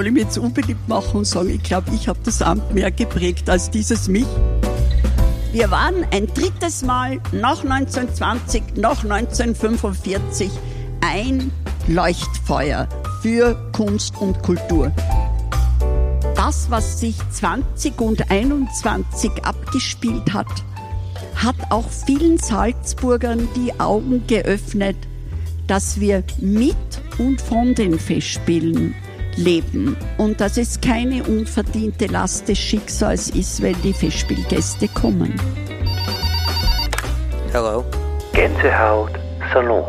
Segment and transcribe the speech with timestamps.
[0.00, 2.90] soll ich mich jetzt unbeliebt machen und sagen, ich glaube, ich habe das Amt mehr
[2.90, 4.24] geprägt als dieses mich.
[5.52, 10.50] Wir waren ein drittes Mal nach 1920, nach 1945
[11.02, 11.52] ein
[11.86, 12.88] Leuchtfeuer
[13.20, 14.90] für Kunst und Kultur.
[16.34, 20.46] Das, was sich 20 und 21 abgespielt hat,
[21.34, 24.96] hat auch vielen Salzburgern die Augen geöffnet,
[25.66, 26.74] dass wir mit
[27.18, 28.94] und von den Festspielen
[29.40, 35.34] leben und dass es keine unverdiente Last des Schicksals ist, wenn die Festspielgäste kommen.
[37.52, 37.84] Hello.
[38.32, 39.10] Gänsehaut
[39.52, 39.84] Salon.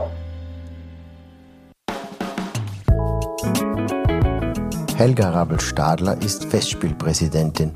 [4.98, 7.72] Helga Rabel-Stadler ist Festspielpräsidentin.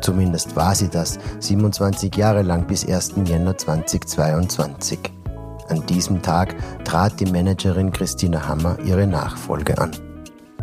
[0.00, 3.14] Zumindest war sie das 27 Jahre lang bis 1.
[3.24, 4.98] Jänner 2022.
[5.68, 6.54] An diesem Tag
[6.84, 9.92] trat die Managerin Christina Hammer ihre Nachfolge an.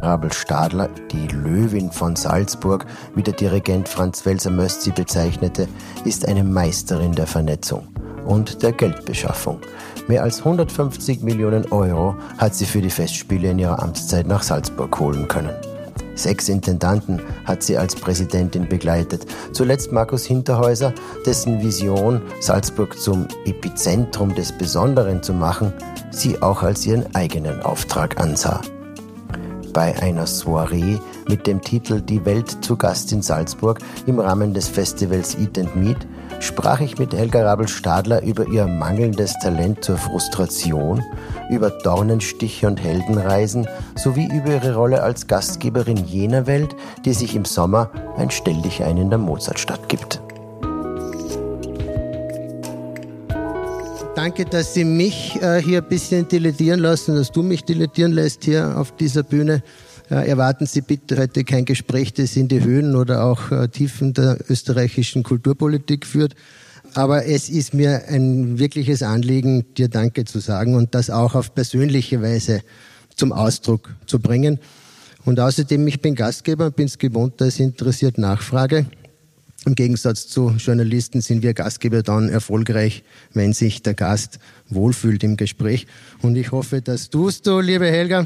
[0.02, 2.86] Rabel Stadler, die Löwin von Salzburg,
[3.16, 5.68] wie der Dirigent Franz Welser-Möst sie bezeichnete,
[6.06, 7.88] ist eine Meisterin der Vernetzung
[8.26, 9.60] und der Geldbeschaffung.
[10.08, 15.00] Mehr als 150 Millionen Euro hat sie für die Festspiele in ihrer Amtszeit nach Salzburg
[15.00, 15.56] holen können.
[16.16, 19.26] Sechs Intendanten hat sie als Präsidentin begleitet.
[19.54, 20.94] Zuletzt Markus Hinterhäuser,
[21.26, 25.74] dessen Vision, Salzburg zum Epizentrum des Besonderen zu machen,
[26.12, 28.60] sie auch als ihren eigenen Auftrag ansah.
[29.74, 34.68] Bei einer Soiree mit dem Titel Die Welt zu Gast in Salzburg im Rahmen des
[34.68, 36.08] Festivals Eat and Meet
[36.40, 41.04] sprach ich mit Helga Rabel-Stadler über ihr mangelndes Talent zur Frustration,
[41.50, 46.76] über Dornenstiche und Heldenreisen sowie über ihre Rolle als Gastgeberin jener Welt,
[47.06, 50.22] die sich im Sommer ein Stell dich ein in der Mozartstadt gibt.
[54.22, 58.44] Danke, dass Sie mich äh, hier ein bisschen dilettieren lassen, dass du mich dilettieren lässt
[58.44, 59.64] hier auf dieser Bühne.
[60.12, 64.14] Äh, erwarten Sie bitte heute kein Gespräch, das in die Höhen oder auch äh, Tiefen
[64.14, 66.36] der österreichischen Kulturpolitik führt.
[66.96, 71.56] Aber es ist mir ein wirkliches Anliegen, dir Danke zu sagen und das auch auf
[71.56, 72.60] persönliche Weise
[73.16, 74.60] zum Ausdruck zu bringen.
[75.24, 78.86] Und außerdem, ich bin Gastgeber, bin es gewohnt, dass interessiert nachfrage.
[79.66, 83.04] Im Gegensatz zu Journalisten sind wir Gastgeber dann erfolgreich,
[83.34, 84.40] wenn sich der Gast
[84.70, 85.86] wohlfühlt im Gespräch.
[86.22, 88.26] Und ich hoffe, das tust du, liebe Helga.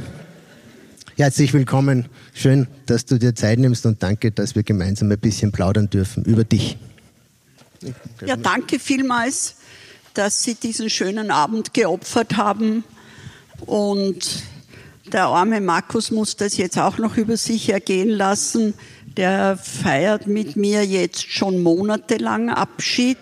[1.16, 2.06] Herzlich willkommen.
[2.34, 6.24] Schön, dass du dir Zeit nimmst und danke, dass wir gemeinsam ein bisschen plaudern dürfen
[6.24, 6.78] über dich.
[8.26, 9.56] Ja, danke vielmals,
[10.14, 12.84] dass Sie diesen schönen Abend geopfert haben.
[13.66, 14.44] Und
[15.12, 18.74] der arme Markus muss das jetzt auch noch über sich ergehen lassen.
[19.18, 23.18] Der feiert mit mir jetzt schon monatelang Abschied.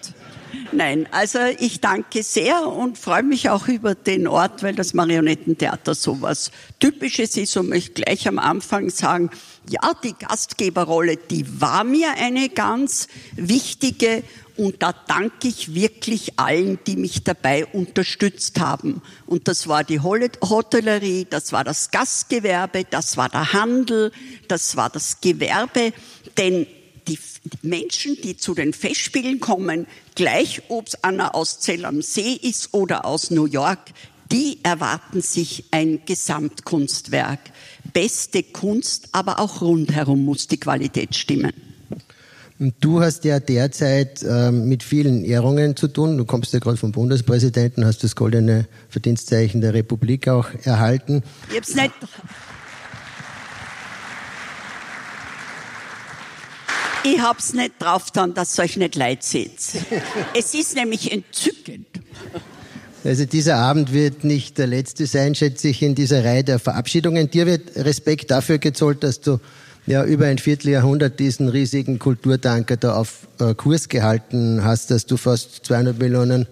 [0.72, 5.94] Nein, also ich danke sehr und freue mich auch über den Ort, weil das Marionettentheater
[5.94, 9.32] sowas Typisches ist und möchte gleich am Anfang sagen,
[9.70, 14.24] ja, die Gastgeberrolle, die war mir eine ganz wichtige
[14.58, 19.02] und da danke ich wirklich allen, die mich dabei unterstützt haben.
[19.26, 24.12] Und das war die Hotellerie, das war das Gastgewerbe, das war der Handel,
[24.48, 25.94] das war das Gewerbe,
[26.38, 26.68] denn
[27.08, 27.18] die
[27.62, 32.74] Menschen, die zu den Festspielen kommen, gleich ob es einer aus Zell am See ist
[32.74, 33.80] oder aus New York,
[34.32, 37.40] die erwarten sich ein Gesamtkunstwerk.
[37.94, 41.71] Beste Kunst, aber auch rundherum muss die Qualität stimmen.
[42.64, 46.16] Du hast ja derzeit äh, mit vielen Ehrungen zu tun.
[46.16, 51.24] Du kommst ja gerade vom Bundespräsidenten, hast das goldene Verdienstzeichen der Republik auch erhalten.
[51.50, 51.92] Ich hab's nicht.
[57.04, 59.58] Ich hab's nicht drauf dann, dass euch nicht leid seht.
[60.38, 61.88] Es ist nämlich entzückend.
[63.04, 67.32] Also dieser Abend wird nicht der letzte sein, schätze ich, in dieser Reihe der Verabschiedungen.
[67.32, 69.40] Dir wird Respekt dafür gezollt, dass du
[69.86, 75.18] ja über ein Vierteljahrhundert diesen riesigen Kulturtanker da auf äh, Kurs gehalten hast, dass du
[75.18, 76.48] fast 200 Millionen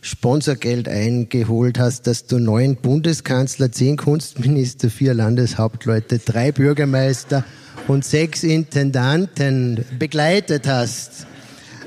[0.00, 7.44] Sponsorgeld eingeholt hast, dass du neun Bundeskanzler, zehn Kunstminister, vier Landeshauptleute, drei Bürgermeister
[7.86, 11.26] und sechs Intendanten begleitet hast.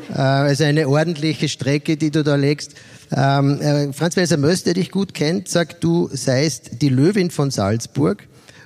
[0.10, 2.75] Äh, also eine ordentliche Strecke, die du da legst.
[3.16, 7.52] Ähm, äh, Franz Welser Möst, der dich gut kennt, sagt, du seist die Löwin von
[7.52, 8.24] Salzburg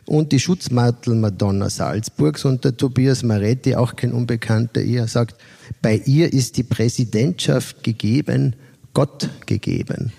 [0.09, 5.35] und die Schutzmantel-Madonna Salzburgs und der Tobias Maretti, auch kein Unbekannter, ihr sagt,
[5.83, 8.56] bei ihr ist die Präsidentschaft gegeben,
[8.94, 10.11] Gott gegeben.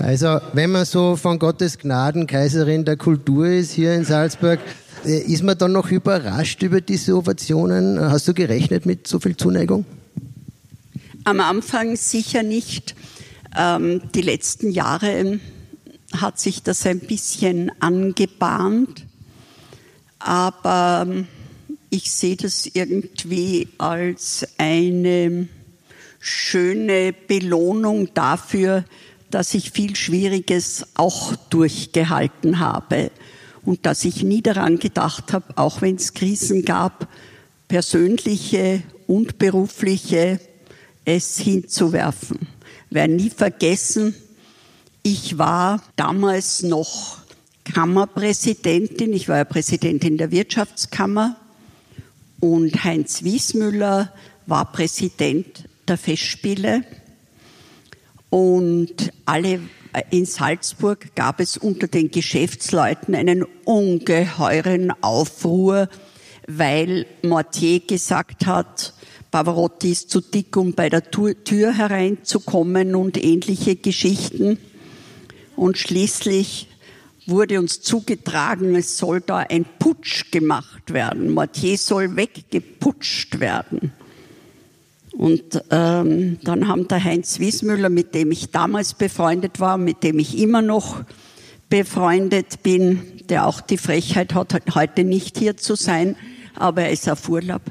[0.00, 4.58] Also, wenn man so von Gottes Gnaden Kaiserin der Kultur ist hier in Salzburg,
[5.04, 8.00] äh, ist man dann noch überrascht über diese Ovationen?
[8.00, 9.84] Hast du gerechnet mit so viel Zuneigung?
[11.22, 12.96] Am Anfang sicher nicht.
[13.56, 15.38] Ähm, die letzten Jahre
[16.16, 19.06] hat sich das ein bisschen angebahnt.
[20.20, 21.26] Aber ähm,
[21.90, 25.48] ich sehe das irgendwie als eine
[26.20, 28.84] schöne Belohnung dafür,
[29.30, 33.10] dass ich viel Schwieriges auch durchgehalten habe
[33.64, 37.08] und dass ich nie daran gedacht habe, auch wenn es Krisen gab,
[37.68, 40.40] persönliche und berufliche,
[41.04, 42.48] es hinzuwerfen.
[42.90, 44.14] Werde nie vergessen,
[45.02, 47.19] ich war damals noch
[47.72, 51.36] Kammerpräsidentin, ich war ja Präsidentin der Wirtschaftskammer.
[52.40, 54.12] Und Heinz Wiesmüller
[54.46, 56.82] war Präsident der Festspiele.
[58.30, 59.60] Und alle
[60.10, 65.88] in Salzburg gab es unter den Geschäftsleuten einen ungeheuren Aufruhr,
[66.46, 68.94] weil Mortier gesagt hat,
[69.30, 74.58] Pavarotti ist zu dick, um bei der Tür hereinzukommen und ähnliche Geschichten.
[75.56, 76.69] Und schließlich
[77.30, 81.30] wurde uns zugetragen, es soll da ein Putsch gemacht werden.
[81.30, 83.92] Mortier soll weggeputscht werden.
[85.12, 90.18] Und ähm, dann haben der Heinz Wiesmüller, mit dem ich damals befreundet war, mit dem
[90.18, 91.02] ich immer noch
[91.68, 96.16] befreundet bin, der auch die Frechheit hat, heute nicht hier zu sein,
[96.54, 97.62] aber er ist auf Urlaub,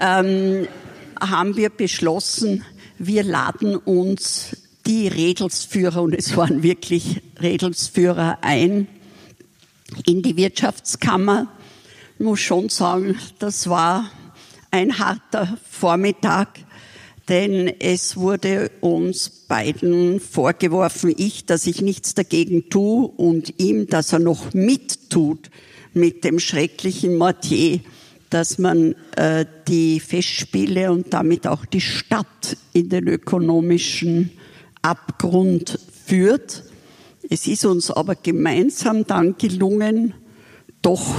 [0.00, 0.68] ähm,
[1.20, 2.64] haben wir beschlossen,
[2.98, 8.88] wir laden uns die Redelsführer, und es waren wirklich Redelsführer, ein
[10.06, 11.48] in die Wirtschaftskammer.
[12.18, 14.10] Ich muss schon sagen, das war
[14.70, 16.60] ein harter Vormittag,
[17.28, 24.12] denn es wurde uns beiden vorgeworfen, ich, dass ich nichts dagegen tue und ihm, dass
[24.12, 25.50] er noch mittut
[25.94, 27.80] mit dem schrecklichen Mortier,
[28.30, 34.30] dass man äh, die Festspiele und damit auch die Stadt in den ökonomischen
[34.82, 36.64] Abgrund führt.
[37.30, 40.14] Es ist uns aber gemeinsam dann gelungen,
[40.82, 41.14] doch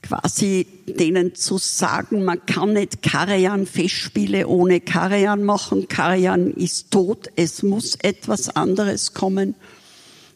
[0.00, 5.88] quasi denen zu sagen, man kann nicht Karajan-Festspiele ohne Karajan machen.
[5.88, 9.56] Karajan ist tot, es muss etwas anderes kommen.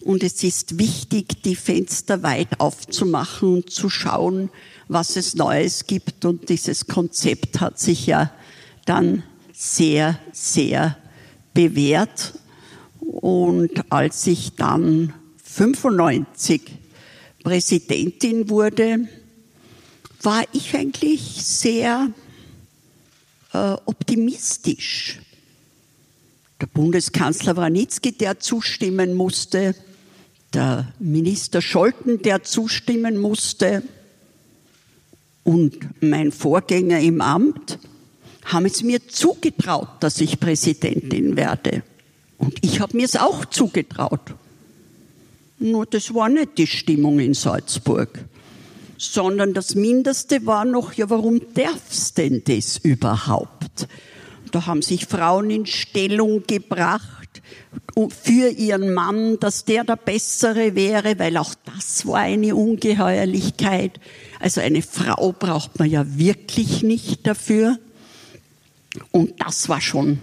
[0.05, 4.51] Und es ist wichtig, die Fenster weit aufzumachen und zu schauen,
[4.89, 6.25] was es Neues gibt.
[6.25, 8.33] Und dieses Konzept hat sich ja
[8.85, 10.97] dann sehr, sehr
[11.55, 12.35] bewährt.
[13.11, 15.13] Und als ich dann
[15.43, 16.63] 95
[17.43, 19.09] Präsidentin wurde,
[20.23, 22.11] war ich eigentlich sehr
[23.53, 25.19] äh, optimistisch.
[26.61, 29.75] Der Bundeskanzler Wranitzky, der zustimmen musste,
[30.53, 33.83] der Minister Scholten, der zustimmen musste,
[35.43, 37.79] und mein Vorgänger im Amt
[38.45, 41.83] haben es mir zugetraut, dass ich Präsidentin werde.
[42.41, 44.35] Und ich habe mir es auch zugetraut.
[45.59, 48.25] Nur das war nicht die Stimmung in Salzburg,
[48.97, 53.87] sondern das Mindeste war noch, ja, warum darf's denn das überhaupt?
[54.53, 57.43] Da haben sich Frauen in Stellung gebracht
[58.09, 64.01] für ihren Mann, dass der der Bessere wäre, weil auch das war eine Ungeheuerlichkeit.
[64.41, 67.79] Also eine Frau braucht man ja wirklich nicht dafür.
[69.11, 70.19] Und das war schon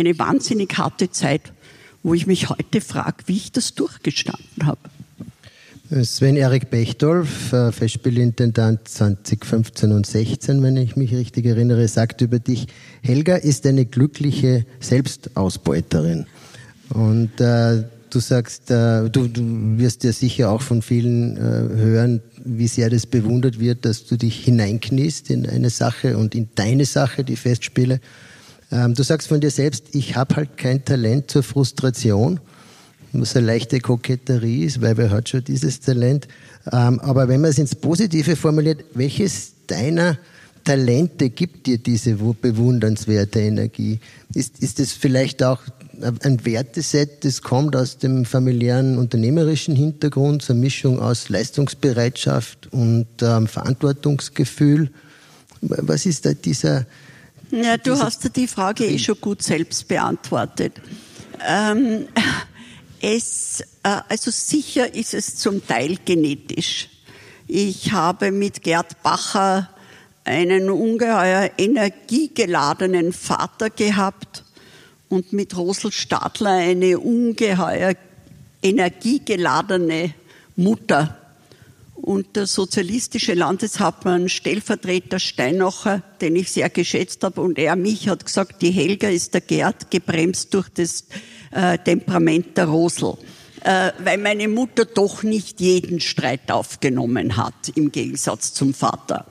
[0.00, 1.52] eine wahnsinnig harte Zeit,
[2.02, 4.80] wo ich mich heute frage, wie ich das durchgestanden habe.
[5.90, 12.68] Sven-Erik Bechtolf, äh, Festspielintendant 2015 und 16, wenn ich mich richtig erinnere, sagt über dich,
[13.02, 16.26] Helga ist eine glückliche Selbstausbeuterin.
[16.90, 22.22] Und äh, du sagst, äh, du, du, wirst ja sicher auch von vielen äh, hören,
[22.44, 26.84] wie sehr das bewundert wird, dass du dich hineinkniest in eine Sache und in deine
[26.84, 28.00] Sache, die Festspiele.
[28.72, 32.40] Ähm, du sagst von dir selbst, ich habe halt kein Talent zur Frustration,
[33.12, 36.28] was eine leichte Koketterie ist, weil wer hat schon dieses Talent.
[36.72, 40.18] Ähm, aber wenn man es ins Positive formuliert, welches deiner
[40.64, 43.98] Talente gibt dir diese bewundernswerte Energie?
[44.34, 45.60] Ist, ist es vielleicht auch
[46.22, 53.06] ein Werteset, das kommt aus dem familiären unternehmerischen Hintergrund, so eine Mischung aus Leistungsbereitschaft und
[53.22, 54.90] ähm, Verantwortungsgefühl?
[55.60, 56.86] Was ist da dieser,
[57.50, 60.74] ja, du hast ja die Frage eh schon gut selbst beantwortet.
[61.46, 62.08] Ähm,
[63.00, 66.88] es, äh, also sicher ist es zum Teil genetisch.
[67.46, 69.70] Ich habe mit Gerd Bacher
[70.24, 74.44] einen ungeheuer energiegeladenen Vater gehabt
[75.08, 77.94] und mit Rosel Stadler eine ungeheuer
[78.62, 80.14] energiegeladene
[80.56, 81.19] Mutter
[82.02, 88.24] und der sozialistische Landeshauptmann, Stellvertreter Steinacher, den ich sehr geschätzt habe, und er mich hat
[88.24, 91.04] gesagt, die Helga ist der Gerd, gebremst durch das
[91.50, 93.16] äh, Temperament der Rosel.
[93.62, 99.26] äh, weil meine Mutter doch nicht jeden Streit aufgenommen hat, im Gegensatz zum Vater.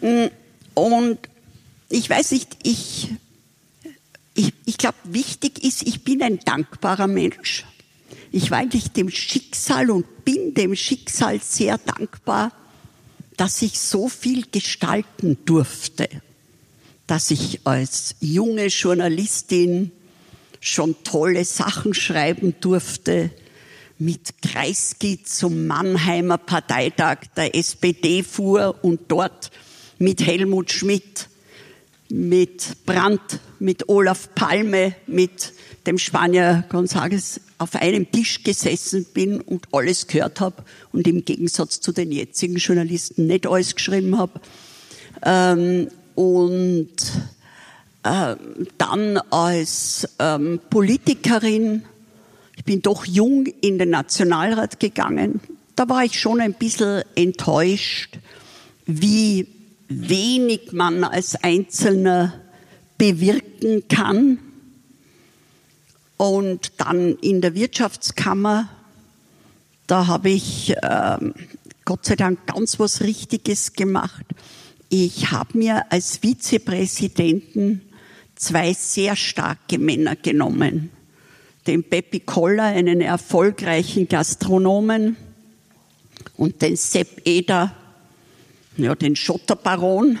[0.00, 0.26] Mm,
[0.74, 1.18] und
[1.88, 3.10] ich weiß nicht, ich,
[4.34, 7.64] ich, ich glaube, wichtig ist, ich bin ein dankbarer Mensch.
[8.30, 12.52] Ich war eigentlich dem Schicksal und bin dem Schicksal sehr dankbar,
[13.36, 16.08] dass ich so viel gestalten durfte,
[17.06, 19.92] dass ich als junge Journalistin
[20.60, 23.30] schon tolle Sachen schreiben durfte,
[23.98, 29.50] mit Kreisky zum Mannheimer Parteitag der SPD fuhr und dort
[29.98, 31.28] mit Helmut Schmidt,
[32.10, 35.52] mit Brandt, mit Olaf Palme, mit
[35.86, 41.80] dem Spanier González auf einem Tisch gesessen bin und alles gehört habe und im Gegensatz
[41.80, 44.40] zu den jetzigen Journalisten nicht alles geschrieben habe.
[45.22, 46.88] Ähm, und
[48.04, 48.36] äh,
[48.78, 51.84] dann als ähm, Politikerin,
[52.56, 55.40] ich bin doch jung in den Nationalrat gegangen,
[55.74, 58.18] da war ich schon ein bisschen enttäuscht,
[58.86, 59.46] wie
[59.88, 62.34] wenig man als Einzelner
[62.98, 64.38] bewirken kann.
[66.16, 68.68] Und dann in der Wirtschaftskammer,
[69.86, 71.18] da habe ich äh,
[71.84, 74.26] Gott sei Dank ganz was Richtiges gemacht.
[74.90, 77.82] Ich habe mir als Vizepräsidenten
[78.34, 80.90] zwei sehr starke Männer genommen.
[81.66, 85.16] Den Peppi Koller, einen erfolgreichen Gastronomen,
[86.36, 87.74] und den Sepp Eder,
[88.82, 90.18] ja, den Schotterbaron.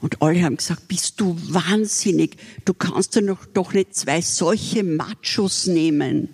[0.00, 4.82] Und alle haben gesagt, bist du wahnsinnig, du kannst ja noch, doch nicht zwei solche
[4.82, 6.30] Machos nehmen.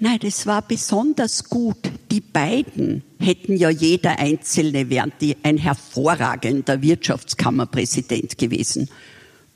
[0.00, 1.78] Nein, das war besonders gut.
[2.10, 8.90] Die beiden hätten ja jeder Einzelne wären die ein hervorragender Wirtschaftskammerpräsident gewesen.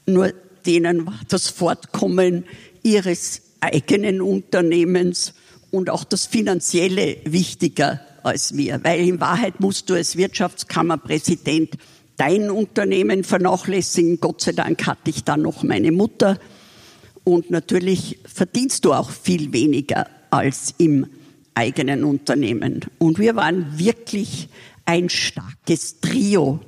[0.07, 0.33] Nur
[0.65, 2.45] denen war das Fortkommen
[2.85, 5.35] ihres eigenen Unternehmens
[5.77, 11.77] und auch das Finanzielle wichtiger als mir, weil in Wahrheit musst du als Wirtschaftskammerpräsident
[12.17, 14.19] dein Unternehmen vernachlässigen.
[14.21, 16.39] Gott sei Dank hatte ich dann noch meine Mutter
[17.25, 21.07] und natürlich verdienst du auch viel weniger als im
[21.55, 22.85] eigenen Unternehmen.
[22.99, 24.49] Und wir waren wirklich
[24.85, 26.61] ein starkes Trio.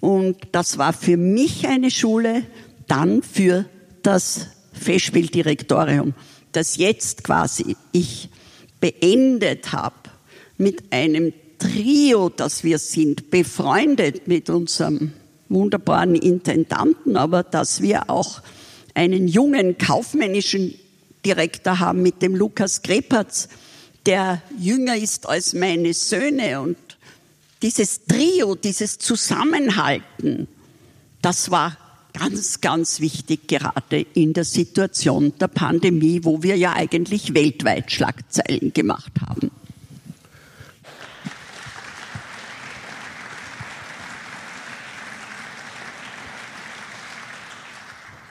[0.00, 2.42] Und das war für mich eine Schule,
[2.86, 3.66] dann für
[4.02, 6.14] das Festspieldirektorium,
[6.52, 8.28] das jetzt quasi ich
[8.80, 9.96] beendet habe
[10.58, 15.12] mit einem Trio, das wir sind, befreundet mit unserem
[15.48, 18.42] wunderbaren Intendanten, aber dass wir auch
[18.94, 20.74] einen jungen kaufmännischen
[21.24, 23.48] Direktor haben mit dem Lukas Grepertz,
[24.06, 26.60] der jünger ist als meine Söhne.
[26.60, 26.76] Und
[27.62, 30.48] dieses Trio, dieses Zusammenhalten,
[31.22, 31.76] das war
[32.18, 38.72] ganz, ganz wichtig, gerade in der Situation der Pandemie, wo wir ja eigentlich weltweit Schlagzeilen
[38.72, 39.50] gemacht haben.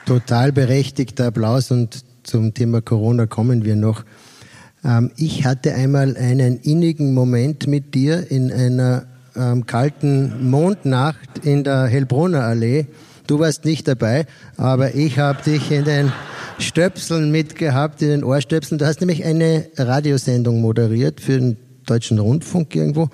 [0.04, 4.04] Total berechtigter Applaus und zum Thema Corona kommen wir noch.
[4.84, 11.64] Ähm, ich hatte einmal einen innigen Moment mit dir in einer ähm, kalten Mondnacht in
[11.64, 12.86] der Hellbrunner Allee
[13.26, 16.12] Du warst nicht dabei, aber ich habe dich in den
[16.58, 18.78] Stöpseln mitgehabt, in den Ohrstöpseln.
[18.78, 21.56] Du hast nämlich eine Radiosendung moderiert für den
[21.86, 23.08] Deutschen Rundfunk irgendwo.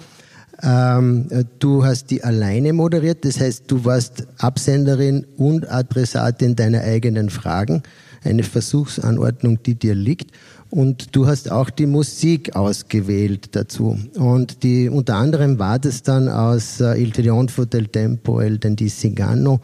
[0.62, 1.28] Ähm,
[1.59, 7.83] du hast die alleine moderiert, das heißt, du warst Absenderin und Adressatin deiner eigenen Fragen.
[8.23, 10.31] Eine Versuchsanordnung, die dir liegt.
[10.71, 13.99] Und du hast auch die Musik ausgewählt dazu.
[14.14, 19.61] Und die, unter anderem war das dann aus äh, Il Trionfo del Tempo, El Dendisigano,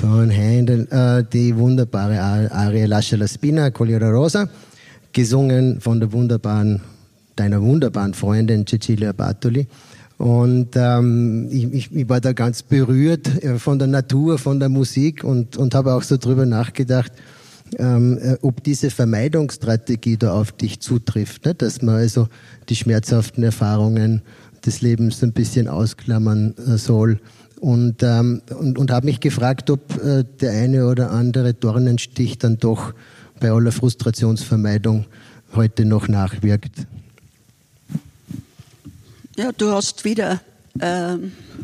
[0.00, 2.20] von Händel äh, die wunderbare
[2.52, 4.48] Arie Lascia la Spina, Colliera Rosa,
[5.12, 6.80] gesungen von der wunderbaren,
[7.36, 9.66] deiner wunderbaren Freundin Cecilia Bartoli.
[10.18, 14.68] Und ähm, ich, ich, ich war da ganz berührt äh, von der Natur, von der
[14.68, 17.12] Musik und, und habe auch so drüber nachgedacht,
[17.78, 21.54] ähm, äh, ob diese Vermeidungsstrategie da auf dich zutrifft, ne?
[21.54, 22.28] dass man also
[22.68, 24.22] die schmerzhaften Erfahrungen
[24.66, 27.20] des Lebens ein bisschen ausklammern äh, soll
[27.60, 32.58] und, ähm, und, und habe mich gefragt, ob äh, der eine oder andere Dornenstich dann
[32.58, 32.92] doch
[33.40, 35.06] bei aller Frustrationsvermeidung
[35.54, 36.86] heute noch nachwirkt.
[39.36, 40.40] Ja, du hast wieder
[40.80, 41.14] äh,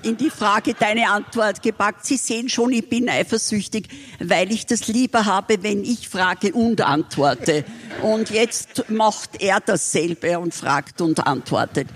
[0.03, 2.07] in die Frage deine Antwort gepackt.
[2.07, 3.89] Sie sehen schon, ich bin eifersüchtig,
[4.21, 7.65] weil ich das lieber habe, wenn ich frage und antworte.
[8.03, 11.89] Und jetzt macht er dasselbe und fragt und antwortet.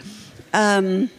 [0.52, 1.10] Ähm,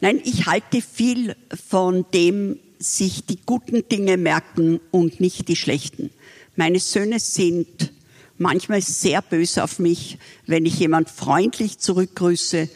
[0.00, 1.34] Nein, ich halte viel
[1.68, 6.10] von dem, sich die guten Dinge merken und nicht die schlechten.
[6.54, 7.92] Meine Söhne sind
[8.36, 12.68] manchmal sehr böse auf mich, wenn ich jemand freundlich zurückgrüße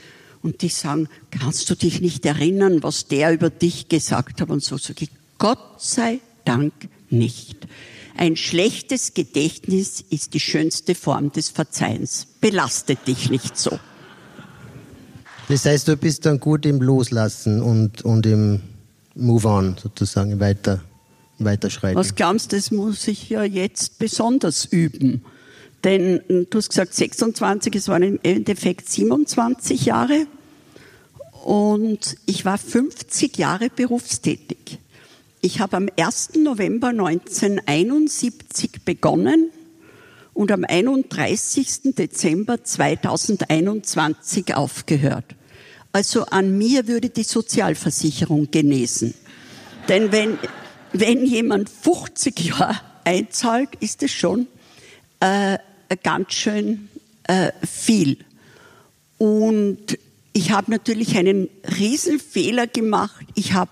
[0.42, 4.62] und die sagen, kannst du dich nicht erinnern, was der über dich gesagt hat und
[4.62, 6.72] so sage ich, Gott sei Dank
[7.10, 7.56] nicht.
[8.16, 12.26] Ein schlechtes Gedächtnis ist die schönste Form des Verzeihens.
[12.40, 13.78] Belastet dich nicht so.
[15.52, 18.62] Das heißt, du bist dann gut im Loslassen und, und im
[19.14, 20.80] Move on, sozusagen, weiter,
[21.38, 21.98] weiterschreiten.
[21.98, 25.22] Was glaubst du, das muss ich ja jetzt besonders üben.
[25.84, 30.26] Denn hm, du hast gesagt 26, es waren im Endeffekt 27 Jahre.
[31.44, 34.78] Und ich war 50 Jahre berufstätig.
[35.42, 36.30] Ich habe am 1.
[36.42, 39.50] November 1971 begonnen
[40.32, 41.94] und am 31.
[41.94, 45.26] Dezember 2021 aufgehört.
[45.92, 49.14] Also an mir würde die Sozialversicherung genesen.
[49.88, 50.38] Denn wenn,
[50.92, 54.46] wenn jemand 50 Jahre einzahlt, ist es schon
[55.20, 55.58] äh,
[56.02, 56.88] ganz schön
[57.24, 58.18] äh, viel.
[59.18, 59.98] Und
[60.32, 63.26] ich habe natürlich einen Riesenfehler gemacht.
[63.34, 63.70] Ich habe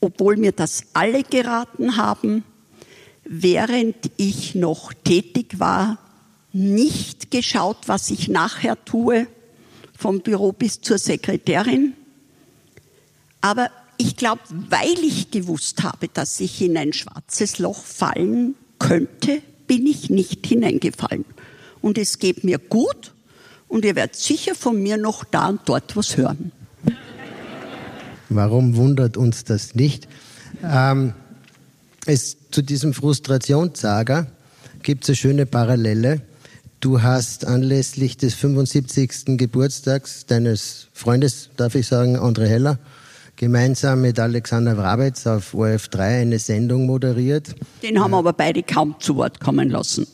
[0.00, 2.44] obwohl mir das alle geraten haben,
[3.24, 5.98] während ich noch tätig war,
[6.52, 9.26] nicht geschaut, was ich nachher tue,
[9.96, 11.94] vom Büro bis zur Sekretärin.
[13.40, 19.40] Aber ich glaube, weil ich gewusst habe, dass ich in ein schwarzes Loch fallen könnte,
[19.66, 21.24] bin ich nicht hineingefallen.
[21.80, 23.12] Und es geht mir gut
[23.68, 26.52] und ihr werdet sicher von mir noch da und dort was hören.
[28.28, 30.08] Warum wundert uns das nicht?
[30.62, 31.14] Ähm,
[32.06, 34.26] es, zu diesem Frustrationssager
[34.82, 36.22] gibt es eine schöne Parallele.
[36.80, 39.38] Du hast anlässlich des 75.
[39.38, 42.78] Geburtstags deines Freundes, darf ich sagen, André Heller,
[43.36, 47.54] gemeinsam mit Alexander Wrabetz auf ORF3 eine Sendung moderiert.
[47.82, 50.06] Den haben wir aber beide kaum zu Wort kommen lassen.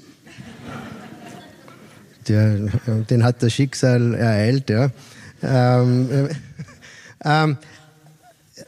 [2.28, 2.70] Der,
[3.10, 4.90] den hat das Schicksal ereilt, ja.
[5.42, 6.28] Ähm, äh,
[7.24, 7.58] ähm,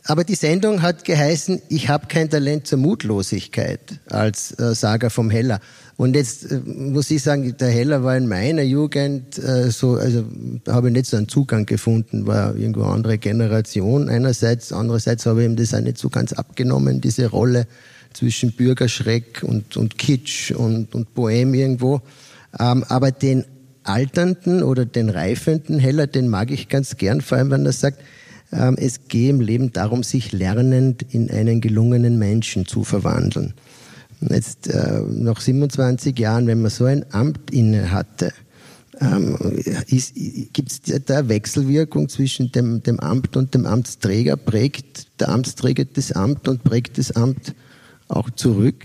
[0.07, 5.31] aber die Sendung hat geheißen, ich habe kein Talent zur Mutlosigkeit als äh, Saga vom
[5.31, 5.61] Heller.
[5.97, 10.25] Und jetzt äh, muss ich sagen, der Heller war in meiner Jugend äh, so, also
[10.69, 15.43] habe ich nicht so einen Zugang gefunden, war irgendwo eine andere Generation einerseits, andererseits habe
[15.43, 17.67] ich ihm das auch nicht so ganz abgenommen, diese Rolle
[18.13, 22.01] zwischen Bürgerschreck und, und Kitsch und, und Bohem irgendwo.
[22.59, 23.45] Ähm, aber den
[23.83, 28.01] alternden oder den reifenden Heller, den mag ich ganz gern, vor allem wenn er sagt,
[28.53, 33.55] ähm, es gehe im Leben darum, sich lernend in einen gelungenen Menschen zu verwandeln.
[34.21, 38.33] Jetzt äh, nach 27 Jahren, wenn man so ein Amt inne hatte,
[39.01, 39.37] ähm,
[40.53, 44.37] gibt es da Wechselwirkung zwischen dem, dem Amt und dem Amtsträger?
[44.37, 47.55] Prägt der Amtsträger das Amt und prägt das Amt
[48.09, 48.85] auch zurück?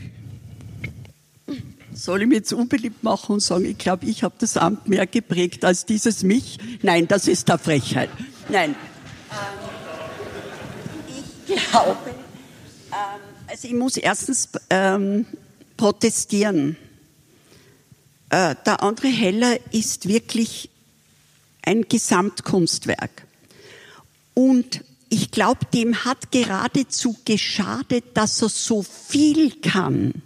[1.93, 5.05] Soll ich mir jetzt unbeliebt machen und sagen, ich glaube, ich habe das Amt mehr
[5.05, 6.57] geprägt als dieses mich?
[6.81, 8.09] Nein, das ist der Frechheit.
[8.49, 8.75] Nein,
[11.47, 12.18] ich glaube, ähm,
[13.49, 15.25] also ich muss erstens ähm,
[15.75, 16.77] protestieren.
[18.29, 20.69] Äh, der André Heller ist wirklich
[21.63, 23.25] ein Gesamtkunstwerk.
[24.35, 30.21] Und ich glaube, dem hat geradezu geschadet, dass er so viel kann.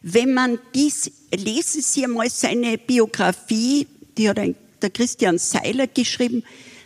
[0.00, 6.42] Wenn man dies, lesen Sie einmal seine Biografie, die hat der Christian Seiler geschrieben,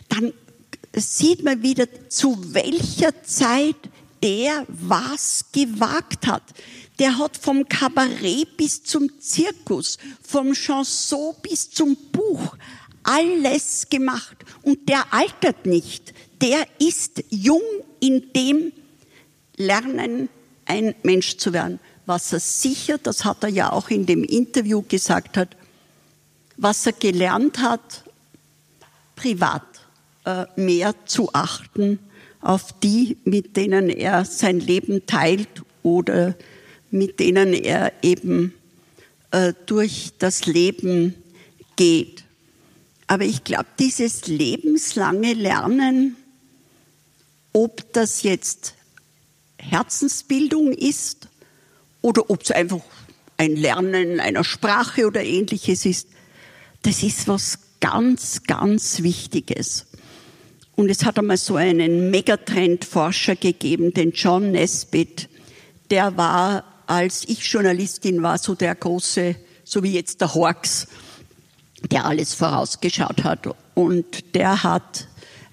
[0.09, 0.33] dann
[0.95, 3.77] sieht man wieder, zu welcher Zeit
[4.23, 6.43] der was gewagt hat.
[6.99, 12.55] Der hat vom Kabarett bis zum Zirkus, vom Chanson bis zum Buch
[13.03, 14.37] alles gemacht.
[14.61, 16.13] Und der altert nicht.
[16.41, 17.61] Der ist jung
[17.99, 18.71] in dem
[19.57, 20.29] Lernen,
[20.65, 21.79] ein Mensch zu werden.
[22.05, 25.55] Was er sicher, das hat er ja auch in dem Interview gesagt hat,
[26.57, 28.03] was er gelernt hat,
[29.15, 29.63] privat
[30.25, 31.99] äh, mehr zu achten
[32.41, 36.35] auf die, mit denen er sein Leben teilt oder
[36.89, 38.53] mit denen er eben
[39.31, 41.15] äh, durch das Leben
[41.75, 42.23] geht.
[43.07, 46.15] Aber ich glaube, dieses lebenslange Lernen,
[47.53, 48.75] ob das jetzt
[49.57, 51.27] Herzensbildung ist
[52.01, 52.81] oder ob es einfach
[53.37, 56.07] ein Lernen einer Sprache oder ähnliches ist,
[56.83, 59.87] das ist was ganz, ganz Wichtiges.
[60.81, 65.29] Und es hat einmal so einen Megatrend-Forscher gegeben, den John Nesbitt.
[65.91, 70.87] Der war, als ich Journalistin war, so der große, so wie jetzt der Hawks,
[71.91, 73.47] der alles vorausgeschaut hat.
[73.75, 75.07] Und der hat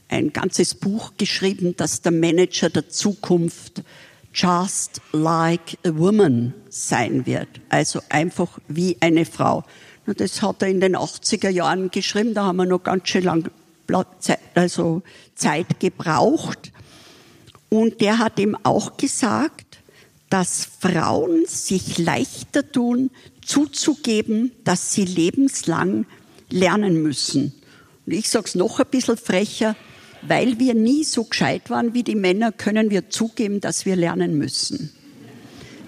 [0.08, 3.82] ein ganzes Buch geschrieben, das der Manager der Zukunft
[4.32, 7.48] Just like a woman sein wird.
[7.68, 9.62] Also einfach wie eine Frau.
[10.06, 13.50] Das hat er in den 80er Jahren geschrieben, da haben wir noch ganz schön lang
[14.54, 15.02] also
[15.34, 16.72] Zeit gebraucht.
[17.68, 19.78] Und der hat ihm auch gesagt,
[20.30, 23.10] dass Frauen sich leichter tun,
[23.44, 26.06] zuzugeben, dass sie lebenslang
[26.50, 27.54] lernen müssen.
[28.06, 29.76] Und ich sage es noch ein bisschen frecher,
[30.22, 34.36] weil wir nie so gescheit waren wie die Männer, können wir zugeben, dass wir lernen
[34.36, 34.92] müssen.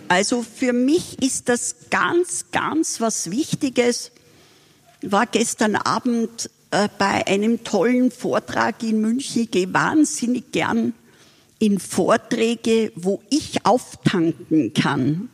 [0.09, 4.11] Also für mich ist das ganz, ganz was Wichtiges.
[5.01, 9.43] Ich war gestern Abend bei einem tollen Vortrag in München.
[9.43, 10.95] Ich gehe wahnsinnig gern
[11.59, 15.29] in Vorträge, wo ich auftanken kann.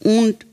[0.00, 0.46] Und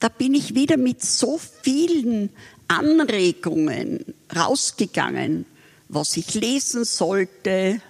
[0.00, 2.30] da bin ich wieder mit so vielen
[2.68, 5.46] Anregungen rausgegangen,
[5.88, 7.80] was ich lesen sollte,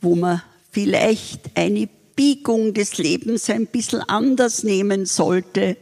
[0.00, 5.76] wo man vielleicht eine Biegung des Lebens ein bisschen anders nehmen sollte.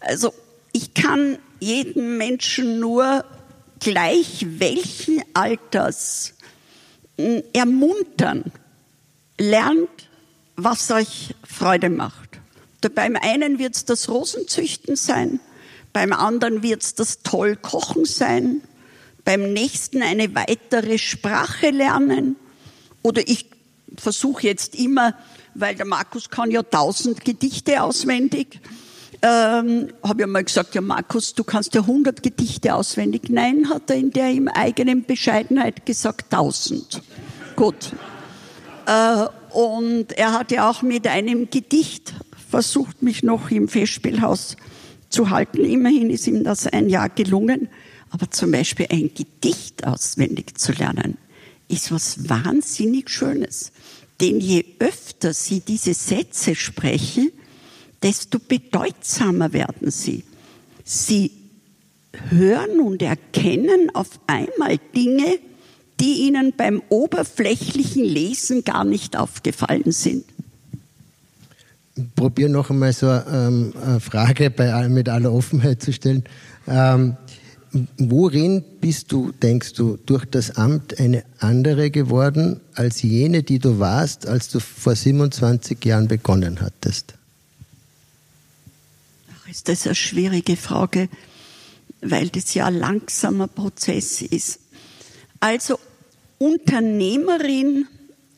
[0.00, 0.32] Also
[0.72, 3.24] ich kann jeden Menschen nur
[3.78, 6.34] gleich welchen Alters
[7.52, 8.50] ermuntern,
[9.38, 10.08] lernt,
[10.56, 12.40] was euch Freude macht.
[12.96, 15.38] Beim einen wird es das Rosenzüchten sein,
[15.92, 18.62] beim anderen wird es das toll Kochen sein,
[19.24, 22.34] beim nächsten eine weitere Sprache lernen.
[23.02, 23.46] Oder ich
[23.96, 25.14] versuche jetzt immer,
[25.54, 28.58] weil der Markus kann ja tausend Gedichte auswendig,
[29.22, 33.28] ähm, habe ich mal gesagt, ja Markus, du kannst ja hundert Gedichte auswendig.
[33.28, 37.02] Nein, hat er in der ihm eigenen Bescheidenheit gesagt, tausend.
[37.56, 37.92] Gut.
[38.86, 42.14] Äh, und er hat ja auch mit einem Gedicht
[42.50, 44.56] versucht, mich noch im Festspielhaus
[45.08, 45.64] zu halten.
[45.64, 47.68] Immerhin ist ihm das ein Jahr gelungen.
[48.10, 51.16] Aber zum Beispiel ein Gedicht auswendig zu lernen,
[51.68, 53.72] ist was wahnsinnig Schönes.
[54.20, 57.32] Denn je öfter Sie diese Sätze sprechen,
[58.02, 60.24] desto bedeutsamer werden sie.
[60.84, 61.30] Sie
[62.30, 65.38] hören und erkennen auf einmal Dinge,
[66.00, 70.24] die ihnen beim oberflächlichen Lesen gar nicht aufgefallen sind.
[72.16, 76.24] Probiere noch einmal so ähm, eine Frage bei, mit aller Offenheit zu stellen.
[76.66, 77.16] Ähm,
[77.98, 83.78] worin bist du, denkst du, durch das Amt eine andere geworden als jene, die du
[83.78, 87.14] warst, als du vor 27 Jahren begonnen hattest?
[89.52, 91.10] Ist das eine schwierige Frage,
[92.00, 94.60] weil das ja ein langsamer Prozess ist.
[95.40, 95.78] Also
[96.38, 97.86] Unternehmerin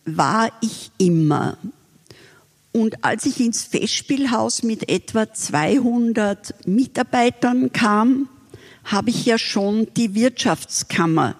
[0.05, 1.57] war ich immer.
[2.72, 8.29] Und als ich ins Festspielhaus mit etwa 200 Mitarbeitern kam,
[8.83, 11.37] habe ich ja schon die Wirtschaftskammer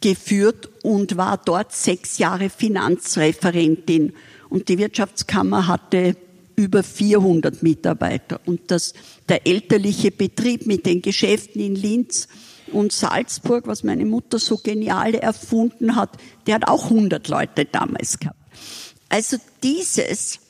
[0.00, 4.14] geführt und war dort sechs Jahre Finanzreferentin.
[4.48, 6.16] Und die Wirtschaftskammer hatte
[6.56, 8.40] über 400 Mitarbeiter.
[8.46, 8.94] Und das,
[9.28, 12.28] der elterliche Betrieb mit den Geschäften in Linz
[12.72, 16.10] und Salzburg, was meine Mutter so genial erfunden hat,
[16.46, 18.38] der hat auch 100 Leute damals gehabt.
[19.08, 20.40] Also dieses,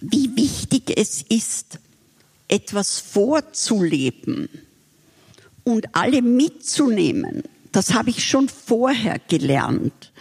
[0.00, 1.78] wie wichtig es ist,
[2.48, 4.48] etwas vorzuleben
[5.64, 10.12] und alle mitzunehmen, das habe ich schon vorher gelernt.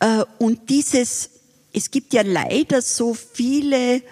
[0.00, 1.30] Äh, und dieses,
[1.72, 4.02] es gibt ja leider so viele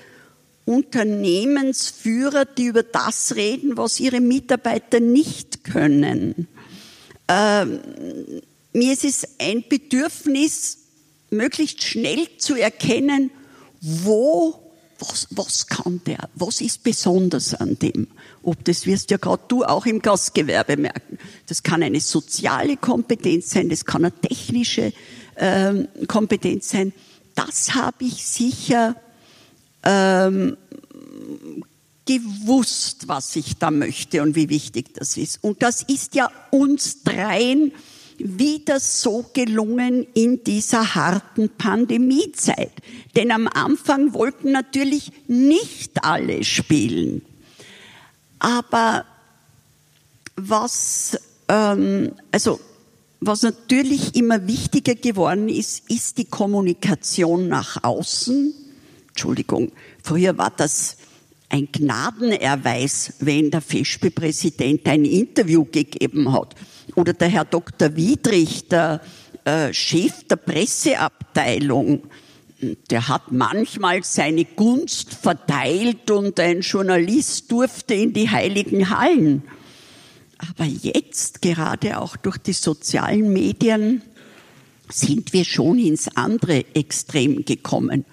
[0.65, 6.49] Unternehmensführer, die über das reden, was ihre Mitarbeiter nicht können.
[7.29, 7.81] Ähm,
[8.73, 10.79] mir ist es ein Bedürfnis,
[11.31, 13.31] möglichst schnell zu erkennen,
[13.81, 14.55] wo,
[14.99, 18.09] was, was kann der, was ist besonders an dem.
[18.43, 21.19] Ob das wirst ja gerade du auch im Gastgewerbe merken.
[21.47, 24.93] Das kann eine soziale Kompetenz sein, das kann eine technische
[25.37, 26.93] ähm, Kompetenz sein.
[27.35, 28.97] Das habe ich sicher
[29.85, 30.57] ähm,
[32.07, 35.43] gewusst, was ich da möchte und wie wichtig das ist.
[35.43, 37.73] Und das ist ja uns dreien
[38.19, 42.73] wieder so gelungen in dieser harten Pandemiezeit.
[43.17, 47.23] Denn am Anfang wollten natürlich nicht alle spielen.
[48.39, 49.05] Aber
[50.37, 51.19] was,
[51.49, 52.61] ähm, also
[53.21, 58.53] was natürlich immer wichtiger geworden ist, ist die Kommunikation nach außen
[59.15, 59.71] Entschuldigung,
[60.03, 60.97] früher war das
[61.49, 66.57] ein Gnadenerweis, wenn der Feschbe-Präsident ein Interview gegeben hat.
[66.97, 67.95] Oder der Herr Dr.
[67.95, 69.01] Wiedrich, der
[69.45, 72.03] äh, Chef der Presseabteilung,
[72.91, 79.45] der hat manchmal seine Gunst verteilt und ein Journalist durfte in die heiligen Hallen.
[80.39, 84.03] Aber jetzt, gerade auch durch die sozialen Medien,
[84.91, 88.05] sind wir schon ins andere Extrem gekommen.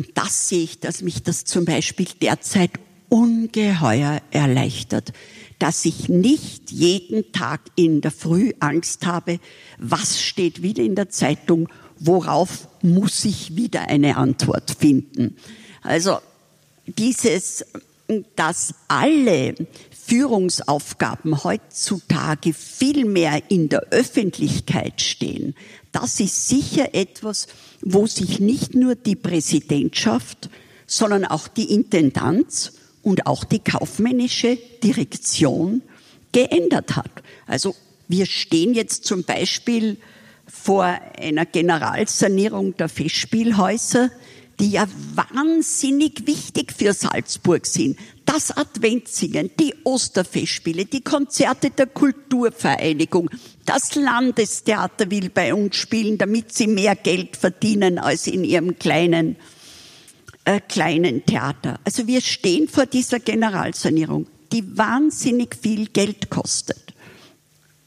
[0.00, 2.70] Und das sehe ich, dass mich das zum Beispiel derzeit
[3.10, 5.12] ungeheuer erleichtert.
[5.58, 9.38] dass ich nicht jeden Tag in der Früh Angst habe,
[9.76, 15.36] was steht wieder in der Zeitung, worauf muss ich wieder eine Antwort finden.
[15.82, 16.16] Also
[16.86, 17.62] dieses,
[18.36, 19.54] dass alle
[20.06, 25.54] Führungsaufgaben heutzutage viel mehr in der Öffentlichkeit stehen,
[25.92, 27.48] das ist sicher etwas,
[27.82, 30.50] wo sich nicht nur die Präsidentschaft,
[30.86, 35.82] sondern auch die Intendanz und auch die kaufmännische Direktion
[36.32, 37.10] geändert hat.
[37.46, 37.74] Also
[38.08, 39.96] wir stehen jetzt zum Beispiel
[40.46, 44.10] vor einer Generalsanierung der Festspielhäuser,
[44.60, 47.98] die ja wahnsinnig wichtig für Salzburg sind.
[48.26, 53.30] Das Adventsingen, die Osterfestspiele, die Konzerte der Kulturvereinigung,
[53.64, 59.36] das Landestheater will bei uns spielen, damit sie mehr Geld verdienen als in ihrem kleinen,
[60.44, 61.80] äh, kleinen Theater.
[61.84, 66.92] Also wir stehen vor dieser Generalsanierung, die wahnsinnig viel Geld kostet.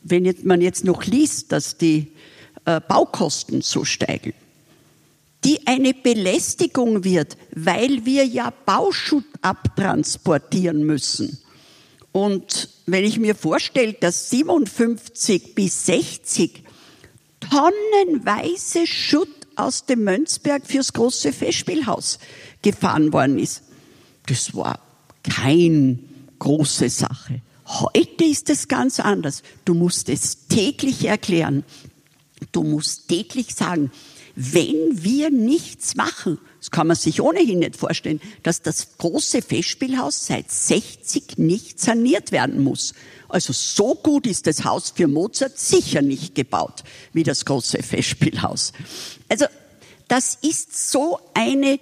[0.01, 2.11] Wenn man jetzt noch liest, dass die
[2.65, 4.33] äh, Baukosten so steigen,
[5.45, 11.39] die eine Belästigung wird, weil wir ja Bauschutt abtransportieren müssen.
[12.11, 16.63] Und wenn ich mir vorstelle, dass 57 bis 60
[17.39, 22.19] tonnenweise Schutt aus dem Mönzberg fürs große Festspielhaus
[22.61, 23.63] gefahren worden ist,
[24.27, 24.79] das war
[25.23, 25.99] keine
[26.39, 27.41] große Sache.
[27.65, 29.41] Heute ist es ganz anders.
[29.65, 31.63] Du musst es täglich erklären.
[32.51, 33.91] Du musst täglich sagen,
[34.35, 40.25] wenn wir nichts machen, das kann man sich ohnehin nicht vorstellen, dass das große Festspielhaus
[40.25, 42.93] seit 60 nicht saniert werden muss.
[43.29, 48.73] Also so gut ist das Haus für Mozart sicher nicht gebaut wie das große Festspielhaus.
[49.29, 49.45] Also
[50.07, 51.79] das ist so eine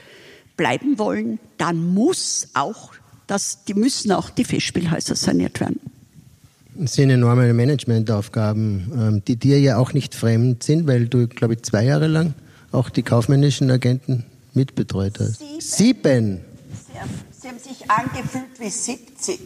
[0.56, 2.92] bleiben wollen, dann muss auch
[3.26, 5.78] das, die müssen auch die Festspielhäuser saniert werden.
[6.82, 11.52] Das sind enorme Managementaufgaben, ähm, die dir ja auch nicht fremd sind, weil du, glaube
[11.52, 12.32] ich, zwei Jahre lang
[12.72, 15.40] auch die kaufmännischen Agenten mitbetreut hast.
[15.40, 15.60] Sieben.
[15.60, 16.40] Sieben.
[16.72, 19.40] Sie, haben, Sie haben sich angefühlt wie 70.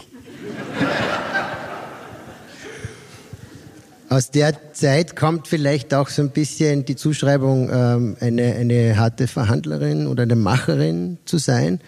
[4.11, 9.27] Aus der Zeit kommt vielleicht auch so ein bisschen die Zuschreibung, ähm, eine, eine harte
[9.27, 11.81] Verhandlerin oder eine Macherin zu sein.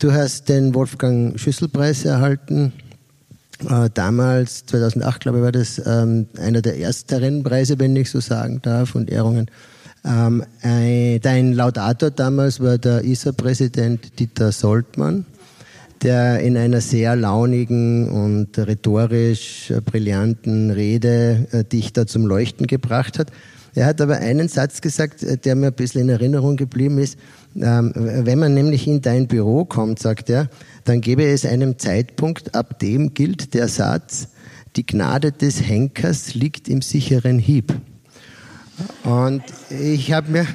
[0.00, 2.72] Du hast den Wolfgang Schüsselpreis erhalten
[3.68, 8.20] äh, damals, 2008 glaube ich, war das ähm, einer der ersten Preise, wenn ich so
[8.20, 9.50] sagen darf, und Ehrungen.
[10.04, 15.26] Ähm, ein, dein Laudator damals war der ISA-Präsident Dieter Soltmann,
[16.02, 23.18] der in einer sehr launigen und rhetorisch brillanten Rede äh, dich da zum Leuchten gebracht
[23.18, 23.30] hat.
[23.74, 27.18] Er hat aber einen Satz gesagt, äh, der mir ein bisschen in Erinnerung geblieben ist.
[27.56, 30.48] Ähm, wenn man nämlich in dein Büro kommt, sagt er,
[30.84, 34.28] dann gebe es einen Zeitpunkt, ab dem gilt der Satz,
[34.76, 37.74] die Gnade des Henkers liegt im sicheren Hieb.
[39.04, 40.46] Und ich habe mir,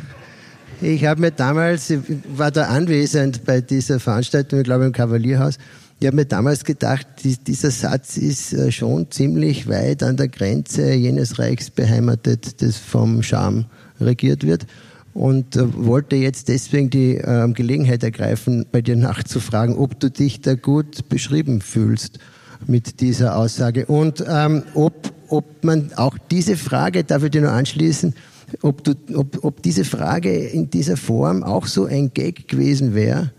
[0.82, 2.02] ich habe mir damals, ich
[2.36, 5.58] war da anwesend bei dieser Veranstaltung, ich glaube im Kavalierhaus,
[6.00, 10.94] ich habe mir damals gedacht, dieser Satz ist äh, schon ziemlich weit an der Grenze
[10.94, 13.66] jenes Reichs beheimatet, das vom Scham
[14.00, 14.68] regiert wird.
[15.16, 20.42] Und äh, wollte jetzt deswegen die äh, Gelegenheit ergreifen, bei dir nachzufragen, ob du dich
[20.42, 22.20] da gut beschrieben fühlst
[22.68, 23.88] mit dieser Aussage.
[23.88, 28.14] Und ähm, ob, ob man auch diese Frage, darf ich dir nur anschließen,
[28.62, 33.32] ob, du, ob, ob diese Frage in dieser Form auch so ein Gag gewesen wäre,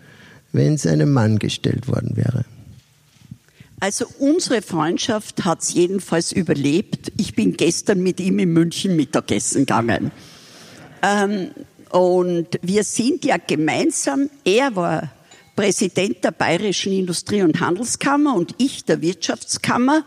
[0.52, 2.44] wenn es einem Mann gestellt worden wäre.
[3.80, 7.12] Also unsere Freundschaft hat es jedenfalls überlebt.
[7.16, 10.10] Ich bin gestern mit ihm in München Mittagessen gegangen.
[11.02, 11.50] Ähm,
[11.90, 15.12] und wir sind ja gemeinsam, er war
[15.54, 20.04] Präsident der Bayerischen Industrie- und Handelskammer und ich der Wirtschaftskammer.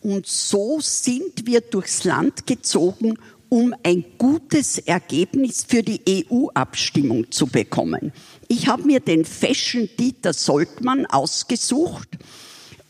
[0.00, 7.46] Und so sind wir durchs Land gezogen, um ein gutes Ergebnis für die EU-Abstimmung zu
[7.46, 8.12] bekommen.
[8.48, 12.08] Ich habe mir den Fashion Dieter Soltmann ausgesucht,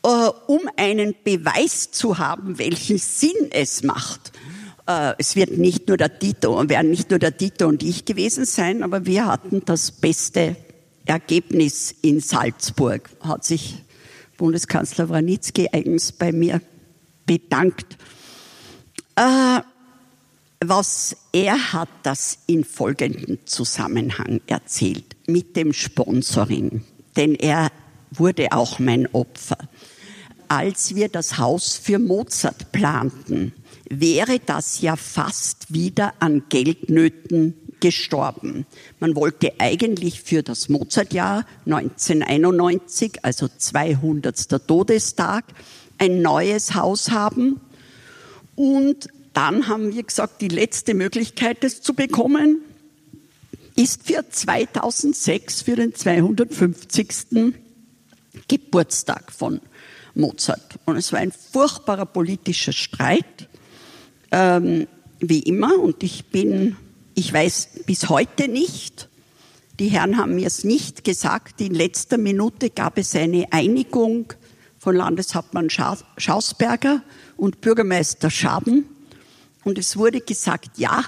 [0.04, 0.08] äh,
[0.46, 4.32] um einen Beweis zu haben, welchen Sinn es macht,
[4.88, 8.46] äh, es wird nicht nur der Dieter, werden nicht nur der Dieter und ich gewesen
[8.46, 10.56] sein, aber wir hatten das beste
[11.04, 13.76] Ergebnis in Salzburg, hat sich
[14.38, 16.62] Bundeskanzler Wranitzky eigens bei mir
[17.26, 17.98] bedankt.
[19.16, 19.60] Äh,
[20.60, 26.82] Was er hat das in folgendem Zusammenhang erzählt mit dem Sponsoring,
[27.16, 27.70] denn er
[28.10, 29.58] wurde auch mein Opfer.
[30.48, 33.52] Als wir das Haus für Mozart planten,
[33.88, 38.66] wäre das ja fast wieder an Geldnöten gestorben.
[38.98, 44.66] Man wollte eigentlich für das Mozartjahr 1991, also 200.
[44.66, 45.44] Todestag,
[45.98, 47.60] ein neues Haus haben.
[48.56, 52.60] Und dann haben wir gesagt, die letzte Möglichkeit, das zu bekommen,
[53.76, 57.54] ist für 2006, für den 250.
[58.48, 59.60] Geburtstag von
[60.16, 60.80] Mozart.
[60.86, 63.48] Und es war ein furchtbarer politischer Streit,
[64.32, 64.88] ähm,
[65.20, 65.78] wie immer.
[65.78, 66.76] Und ich bin,
[67.14, 69.08] ich weiß bis heute nicht,
[69.78, 74.32] die Herren haben mir es nicht gesagt, in letzter Minute gab es eine Einigung
[74.80, 77.04] von Landeshauptmann Schausberger
[77.36, 78.97] und Bürgermeister Schaden.
[79.68, 81.04] Und es wurde gesagt, ja,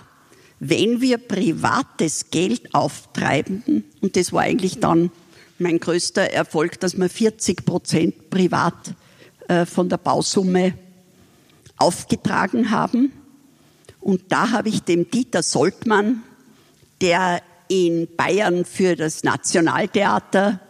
[0.58, 5.10] wenn wir privates Geld auftreiben, und das war eigentlich dann
[5.58, 8.74] mein größter Erfolg, dass wir 40 Prozent privat
[9.48, 10.74] äh, von der Bausumme
[11.78, 13.12] aufgetragen haben.
[13.98, 16.22] Und da habe ich dem Dieter Soltmann,
[17.00, 20.60] der in Bayern für das Nationaltheater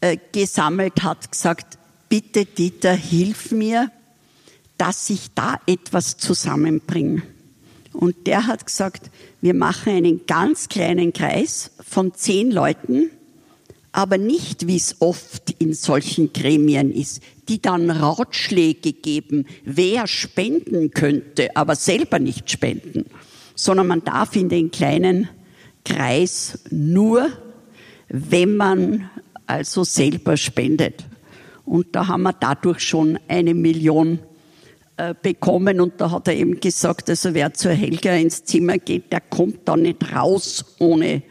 [0.00, 1.76] äh, gesammelt hat, gesagt,
[2.08, 3.90] bitte Dieter, hilf mir,
[4.78, 7.22] dass ich da etwas zusammenbringe.
[7.92, 13.10] Und der hat gesagt, wir machen einen ganz kleinen Kreis von zehn Leuten,
[13.92, 20.90] aber nicht, wie es oft in solchen Gremien ist, die dann Ratschläge geben, wer spenden
[20.92, 23.04] könnte, aber selber nicht spenden,
[23.54, 25.28] sondern man darf in den kleinen
[25.84, 27.28] Kreis nur,
[28.08, 29.10] wenn man
[29.46, 31.04] also selber spendet.
[31.66, 34.20] Und da haben wir dadurch schon eine Million
[35.22, 39.20] bekommen und da hat er eben gesagt, also wer zur Helga ins Zimmer geht, der
[39.20, 41.22] kommt da nicht raus, ohne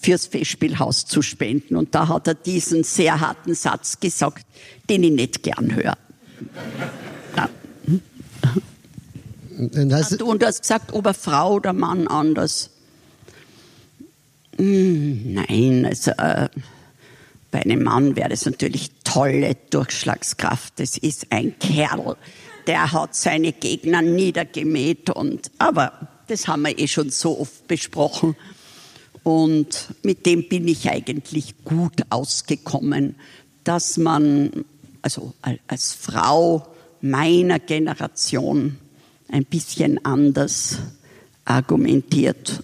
[0.00, 1.76] fürs Festspielhaus zu spenden.
[1.76, 4.46] Und da hat er diesen sehr harten Satz gesagt,
[4.88, 5.96] den ich nicht gern höre.
[9.58, 12.70] Und, und du hast gesagt, ob eine Frau oder Mann anders.
[14.56, 16.48] Hm, nein, also äh,
[17.50, 20.74] bei einem Mann wäre das natürlich tolle Durchschlagskraft.
[20.78, 22.16] Das ist ein Kerl,
[22.70, 28.36] der hat seine Gegner niedergemäht und, aber das haben wir eh schon so oft besprochen.
[29.24, 33.16] Und mit dem bin ich eigentlich gut ausgekommen,
[33.64, 34.64] dass man,
[35.02, 35.34] also
[35.66, 36.64] als Frau
[37.00, 38.76] meiner Generation,
[39.32, 40.78] ein bisschen anders
[41.44, 42.62] argumentiert.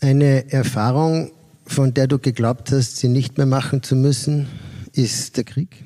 [0.00, 1.30] Eine Erfahrung,
[1.64, 4.48] von der du geglaubt hast, sie nicht mehr machen zu müssen,
[4.94, 5.84] ist der Krieg.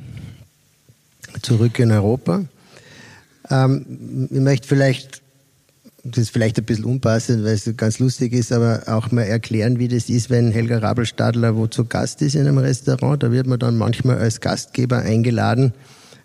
[1.42, 2.44] Zurück in Europa.
[3.51, 5.22] Ähm, ich möchte vielleicht
[6.05, 9.79] das ist vielleicht ein bisschen unpassend, weil es ganz lustig ist, aber auch mal erklären,
[9.79, 13.22] wie das ist, wenn Helga Rabelstadler wo zu Gast ist in einem Restaurant.
[13.22, 15.72] Da wird man dann manchmal als Gastgeber eingeladen,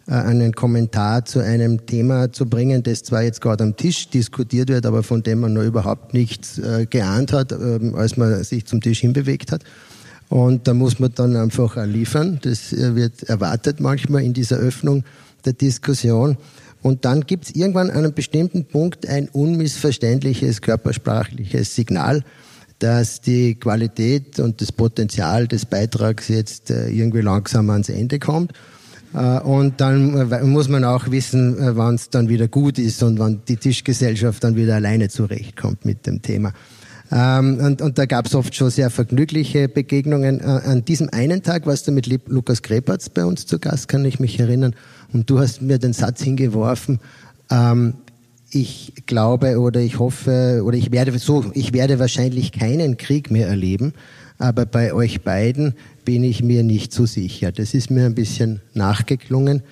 [0.07, 4.69] äh, einen Kommentar zu einem Thema zu bringen, das zwar jetzt gerade am Tisch diskutiert
[4.69, 8.65] wird, aber von dem man noch überhaupt nichts äh, geahnt hat, ähm, als man sich
[8.65, 9.63] zum Tisch hinbewegt hat.
[10.33, 12.39] Und da muss man dann einfach liefern.
[12.41, 15.03] Das äh, wird erwartet manchmal in dieser Öffnung
[15.45, 16.37] der Diskussion.
[16.81, 22.23] Und dann gibt es irgendwann an einem bestimmten Punkt ein unmissverständliches körpersprachliches Signal,
[22.79, 28.53] dass die Qualität und das Potenzial des Beitrags jetzt äh, irgendwie langsam ans Ende kommt.
[29.13, 33.43] Äh, und dann muss man auch wissen, wann es dann wieder gut ist und wann
[33.47, 36.53] die Tischgesellschaft dann wieder alleine zurechtkommt mit dem Thema.
[37.13, 40.41] Ähm, und, und da gab es oft schon sehr vergnügliche Begegnungen.
[40.41, 44.19] An diesem einen Tag warst du mit Lukas Krepertz bei uns zu Gast, kann ich
[44.19, 44.75] mich erinnern.
[45.13, 46.99] Und du hast mir den Satz hingeworfen,
[47.51, 47.93] ähm,
[48.49, 53.47] ich glaube oder ich hoffe oder ich werde so, ich werde wahrscheinlich keinen Krieg mehr
[53.47, 53.93] erleben,
[54.37, 55.73] aber bei euch beiden
[56.05, 57.51] bin ich mir nicht so sicher.
[57.51, 59.63] Das ist mir ein bisschen nachgeklungen.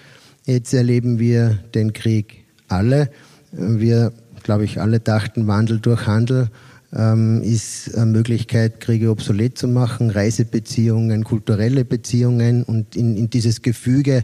[0.45, 3.09] Jetzt erleben wir den Krieg alle.
[3.51, 6.49] Wir, glaube ich, alle dachten, Wandel durch Handel
[6.95, 13.61] ähm, ist eine Möglichkeit, Kriege obsolet zu machen, Reisebeziehungen, kulturelle Beziehungen und in, in dieses
[13.61, 14.23] Gefüge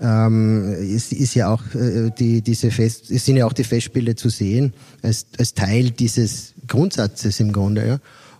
[0.00, 4.14] ähm, ist, ist ja auch äh, die, diese Fest, es sind ja auch die Festspiele
[4.14, 7.86] zu sehen als, als Teil dieses Grundsatzes im Grunde.
[7.86, 7.98] Ja.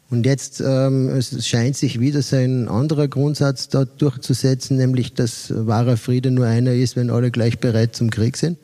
[0.08, 5.96] Und jetzt ähm, es scheint sich wieder sein anderer Grundsatz da durchzusetzen, nämlich dass wahrer
[5.96, 8.58] Friede nur einer ist, wenn alle gleich bereit zum Krieg sind.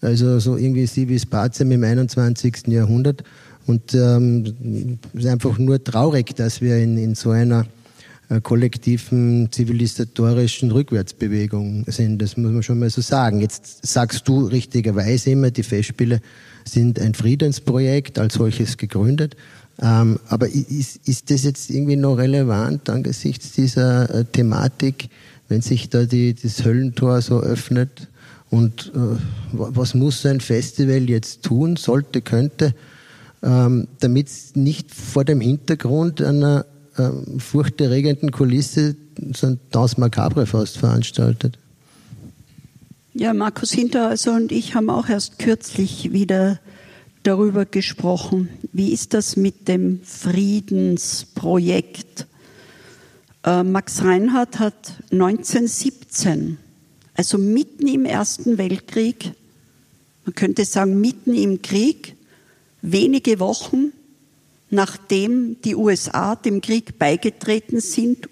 [0.00, 2.68] Also so irgendwie sie wie Spazem im 21.
[2.68, 3.24] Jahrhundert.
[3.66, 7.66] Und ähm, es ist einfach nur traurig, dass wir in, in so einer
[8.28, 12.20] äh, kollektiven zivilisatorischen Rückwärtsbewegung sind.
[12.20, 13.40] Das muss man schon mal so sagen.
[13.40, 16.20] Jetzt sagst du richtigerweise immer, die Festspiele
[16.64, 19.36] sind ein Friedensprojekt als solches gegründet.
[19.80, 25.08] Ähm, aber ist, ist das jetzt irgendwie noch relevant angesichts dieser äh, Thematik,
[25.48, 28.08] wenn sich da die, das Höllentor so öffnet?
[28.50, 29.18] Und äh,
[29.52, 32.74] was muss ein Festival jetzt tun, sollte, könnte,
[33.44, 36.66] ähm, damit es nicht vor dem Hintergrund einer
[36.96, 38.96] äh, furchterregenden Kulisse
[39.34, 41.58] so ein Dance Macabre fast veranstaltet?
[43.12, 46.58] Ja, Markus Hinterhäuser und ich haben auch erst kürzlich wieder
[47.22, 48.48] darüber gesprochen.
[48.72, 52.26] Wie ist das mit dem Friedensprojekt?
[53.44, 56.58] Äh, Max Reinhardt hat 1917,
[57.14, 59.30] also mitten im Ersten Weltkrieg,
[60.24, 62.16] man könnte sagen mitten im Krieg,
[62.84, 63.92] wenige Wochen
[64.70, 68.28] nachdem die USA dem Krieg beigetreten sind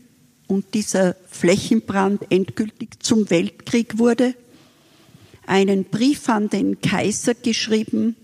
[0.47, 4.35] und dieser Flächenbrand endgültig zum Weltkrieg wurde,
[5.47, 8.17] einen Brief an den Kaiser geschrieben,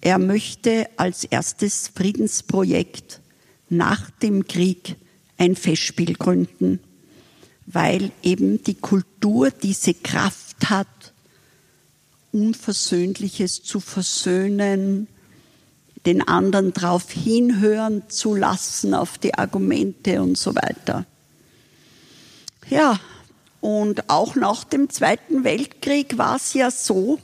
[0.00, 3.20] er möchte als erstes Friedensprojekt
[3.68, 4.96] nach dem Krieg
[5.36, 6.80] ein Festspiel gründen,
[7.66, 10.86] weil eben die Kultur diese Kraft hat,
[12.32, 15.08] Unversöhnliches zu versöhnen,
[16.06, 21.04] den anderen darauf hinhören zu lassen, auf die Argumente und so weiter.
[22.68, 22.98] Ja,
[23.60, 27.18] und auch nach dem Zweiten Weltkrieg war es ja so,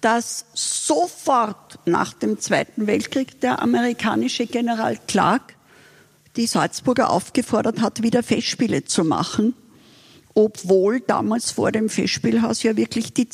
[0.00, 5.54] dass sofort nach dem Zweiten Weltkrieg der amerikanische General Clark
[6.36, 9.54] die Salzburger aufgefordert hat, wieder Festspiele zu machen,
[10.34, 13.28] obwohl damals vor dem Festspielhaus ja wirklich die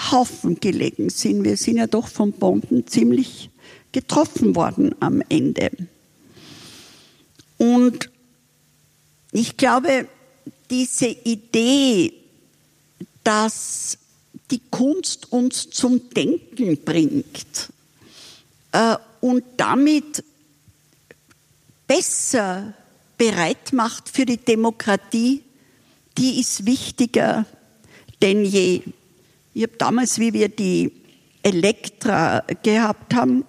[0.00, 1.44] Ziegelhaufen gelegen sind.
[1.44, 3.50] Wir sind ja doch von Bomben ziemlich
[3.92, 5.70] getroffen worden am Ende.
[7.58, 8.10] Und
[9.32, 10.08] ich glaube,
[10.70, 12.12] diese Idee,
[13.24, 13.98] dass
[14.50, 17.70] die Kunst uns zum Denken bringt
[18.72, 20.24] äh, und damit
[21.86, 22.72] besser
[23.18, 25.42] bereit macht für die Demokratie,
[26.16, 27.46] die ist wichtiger
[28.22, 28.82] denn je.
[29.52, 30.92] Ich habe damals, wie wir die
[31.42, 33.44] Elektra gehabt haben,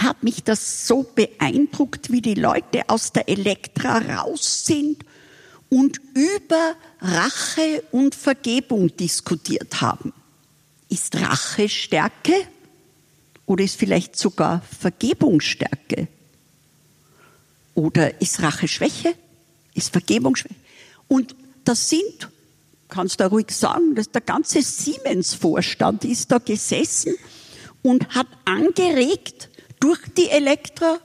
[0.00, 5.04] hat mich das so beeindruckt, wie die Leute aus der Elektra raus sind
[5.68, 10.12] und über Rache und Vergebung diskutiert haben.
[10.88, 12.34] Ist Rache Stärke
[13.46, 16.08] oder ist vielleicht sogar Vergebung Stärke?
[17.74, 19.14] Oder ist Rache Schwäche?
[19.74, 20.54] Ist Vergebung Schwäche?
[21.08, 21.34] Und
[21.64, 22.28] das sind,
[22.92, 27.14] kannst du ruhig sagen, dass der ganze Siemens-Vorstand ist da gesessen
[27.80, 29.48] und hat angeregt
[29.80, 30.98] durch die Elektra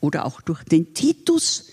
[0.00, 1.66] oder auch durch den Titus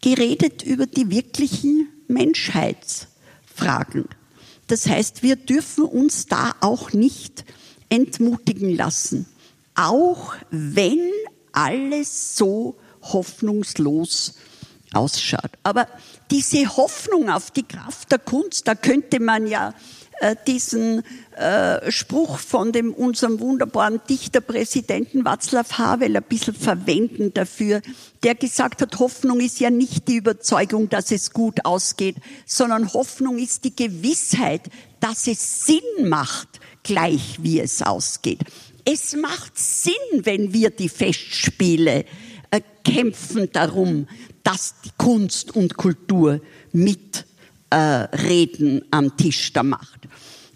[0.00, 4.06] geredet über die wirklichen Menschheitsfragen.
[4.68, 7.44] Das heißt, wir dürfen uns da auch nicht
[7.90, 9.26] entmutigen lassen,
[9.74, 11.10] auch wenn
[11.52, 14.32] alles so hoffnungslos
[14.94, 15.50] ausschaut.
[15.62, 15.86] Aber
[16.30, 19.74] diese Hoffnung auf die Kraft der Kunst, da könnte man ja
[20.20, 21.02] äh, diesen
[21.36, 27.82] äh, Spruch von dem unserem wunderbaren Dichterpräsidenten Václav Havel ein bisschen verwenden dafür,
[28.22, 32.16] der gesagt hat, Hoffnung ist ja nicht die Überzeugung, dass es gut ausgeht,
[32.46, 34.62] sondern Hoffnung ist die Gewissheit,
[35.00, 38.40] dass es Sinn macht, gleich wie es ausgeht.
[38.84, 42.04] Es macht Sinn, wenn wir die Festspiele
[42.60, 44.06] kämpfen darum,
[44.42, 46.40] dass die Kunst und Kultur
[46.72, 47.22] mitreden
[47.70, 50.08] äh, am Tisch der Macht.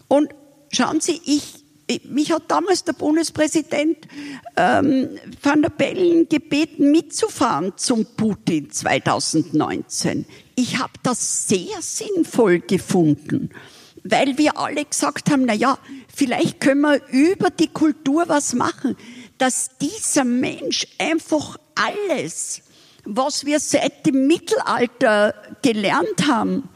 [0.08, 0.30] Und
[0.70, 1.64] schauen Sie, ich,
[2.04, 3.96] mich hat damals der Bundespräsident
[4.56, 5.08] ähm,
[5.42, 10.26] Van der Bellen gebeten, mitzufahren zum Putin 2019.
[10.56, 13.50] Ich habe das sehr sinnvoll gefunden,
[14.02, 15.78] weil wir alle gesagt haben, na ja,
[16.14, 18.96] vielleicht können wir über die Kultur was machen,
[19.38, 22.62] dass dieser Mensch einfach alles,
[23.04, 26.68] was wir seit dem Mittelalter gelernt haben,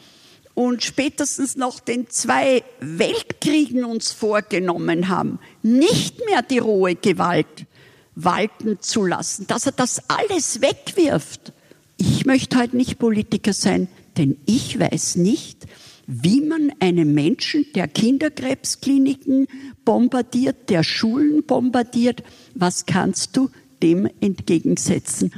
[0.54, 7.66] und spätestens nach den zwei Weltkriegen uns vorgenommen haben, nicht mehr die rohe Gewalt
[8.14, 11.54] walten zu lassen, dass er das alles wegwirft.
[11.96, 13.88] Ich möchte heute nicht Politiker sein,
[14.18, 15.66] denn ich weiß nicht,
[16.06, 19.46] wie man einem Menschen, der Kinderkrebskliniken
[19.84, 22.22] bombardiert, der Schulen bombardiert,
[22.54, 23.48] was kannst du
[23.82, 25.32] dem entgegensetzen?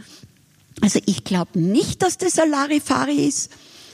[0.80, 3.50] Also ich glaube nicht, dass das ein Larifari ist,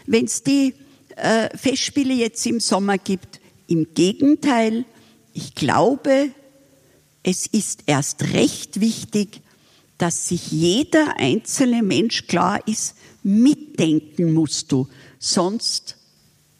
[0.06, 0.74] wenn es die
[1.16, 3.40] äh, Festspiele jetzt im Sommer gibt.
[3.66, 4.84] Im Gegenteil,
[5.34, 6.30] ich glaube,
[7.22, 9.42] es ist erst recht wichtig,
[9.98, 14.88] dass sich jeder einzelne Mensch klar ist, mitdenken musst du,
[15.18, 15.96] sonst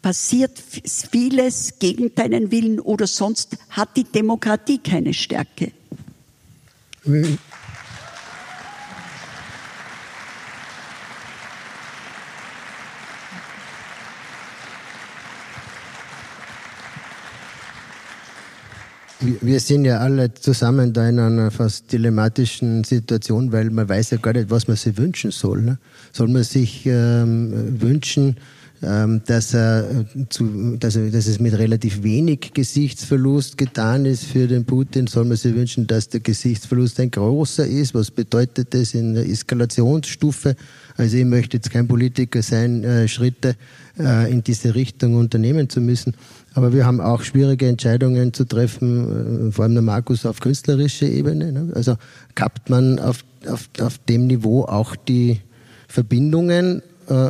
[0.01, 0.61] passiert
[1.11, 5.71] vieles gegen deinen Willen oder sonst hat die Demokratie keine Stärke.
[19.41, 24.17] Wir sind ja alle zusammen da in einer fast dilemmatischen Situation, weil man weiß ja
[24.17, 25.61] gar nicht, was man sich wünschen soll.
[25.61, 25.77] Ne?
[26.11, 28.37] Soll man sich ähm, wünschen,
[28.81, 34.47] ähm, dass, er zu, dass, er, dass es mit relativ wenig Gesichtsverlust getan ist für
[34.47, 35.07] den Putin?
[35.07, 37.93] Soll man sich wünschen, dass der Gesichtsverlust ein großer ist?
[37.93, 40.55] Was bedeutet das in der Eskalationsstufe?
[40.95, 43.55] Also ich möchte jetzt kein Politiker sein, äh, Schritte
[43.99, 46.13] äh, in diese Richtung unternehmen zu müssen.
[46.53, 51.07] Aber wir haben auch schwierige Entscheidungen zu treffen, äh, vor allem der Markus auf künstlerischer
[51.07, 51.51] Ebene.
[51.51, 51.71] Ne?
[51.75, 51.95] Also
[52.35, 55.41] kappt man auf, auf, auf dem Niveau auch die
[55.87, 57.29] Verbindungen äh,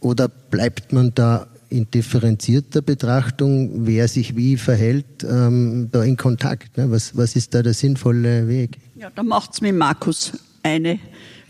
[0.00, 6.76] oder bleibt man da in differenzierter Betrachtung, wer sich wie verhält, ähm, da in Kontakt?
[6.76, 6.90] Ne?
[6.90, 8.78] Was, was ist da der sinnvolle Weg?
[8.94, 10.32] Ja, da macht's mit Markus
[10.62, 10.98] eine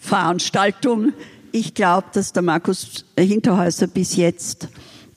[0.01, 1.13] Veranstaltung.
[1.51, 4.69] Ich glaube, dass der Markus Hinterhäuser bis jetzt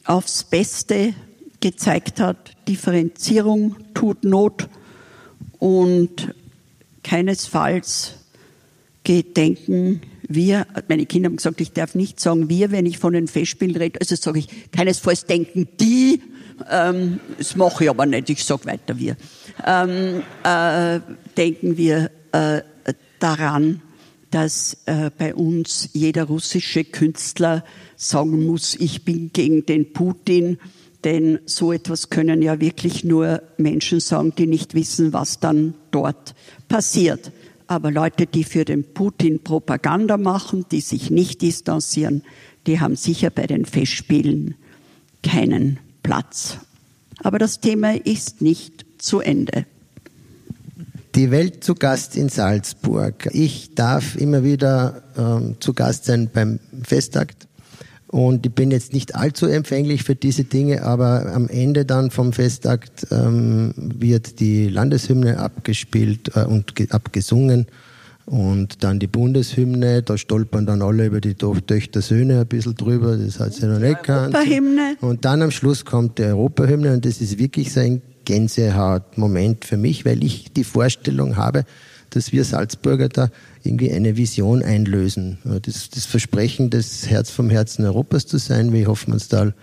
[0.06, 1.14] aufs Beste
[1.60, 4.68] gezeigt hat, Differenzierung tut Not
[5.60, 6.34] und
[7.04, 8.14] keinesfalls
[9.04, 13.28] gedenken wir, meine Kinder haben gesagt, ich darf nicht sagen wir, wenn ich von den
[13.28, 16.22] Festspielen rede, also sage ich keinesfalls denken die,
[16.70, 19.18] ähm, das mache ich aber nicht, ich sage weiter wir,
[19.66, 21.00] ähm, äh,
[21.38, 22.62] denken wir äh,
[23.20, 23.82] daran,
[24.32, 27.64] dass äh, bei uns jeder russische Künstler
[27.96, 30.58] sagen muss, ich bin gegen den Putin,
[31.06, 36.34] denn so etwas können ja wirklich nur Menschen sagen, die nicht wissen, was dann dort
[36.68, 37.32] passiert.
[37.68, 42.24] Aber Leute, die für den Putin Propaganda machen, die sich nicht distanzieren,
[42.68, 44.56] die haben sicher bei den Festspielen
[45.24, 46.58] keinen Platz.
[47.20, 49.66] Aber das Thema ist nicht zu Ende.
[51.16, 53.30] Die Welt zu Gast in Salzburg.
[53.32, 57.48] Ich darf immer wieder ähm, zu Gast sein beim Festakt
[58.16, 62.32] und ich bin jetzt nicht allzu empfänglich für diese Dinge, aber am Ende dann vom
[62.32, 67.66] Festakt ähm, wird die Landeshymne abgespielt äh, und abgesungen.
[68.26, 73.18] Und dann die Bundeshymne, da stolpern dann alle über die Töchter Söhne ein bisschen drüber,
[73.18, 74.34] das hat sie noch nicht gekannt.
[75.02, 79.76] Und dann am Schluss kommt die Europahymne und das ist wirklich so ein Gänsehaut-Moment für
[79.76, 81.66] mich, weil ich die Vorstellung habe,
[82.12, 83.30] dass wir Salzburger da
[83.66, 85.38] irgendwie eine Vision einlösen.
[85.64, 89.54] Das, das Versprechen, das Herz vom Herzen Europas zu sein, wie Hoffmannsthal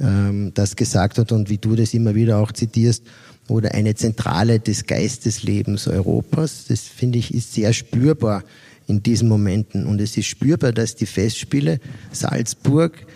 [0.00, 3.04] ähm, das gesagt hat und wie du das immer wieder auch zitierst,
[3.48, 6.66] oder eine Zentrale des Geisteslebens Europas.
[6.68, 8.44] Das finde ich ist sehr spürbar
[8.86, 9.86] in diesen Momenten.
[9.86, 11.80] Und es ist spürbar, dass die Festspiele
[12.12, 13.06] Salzburg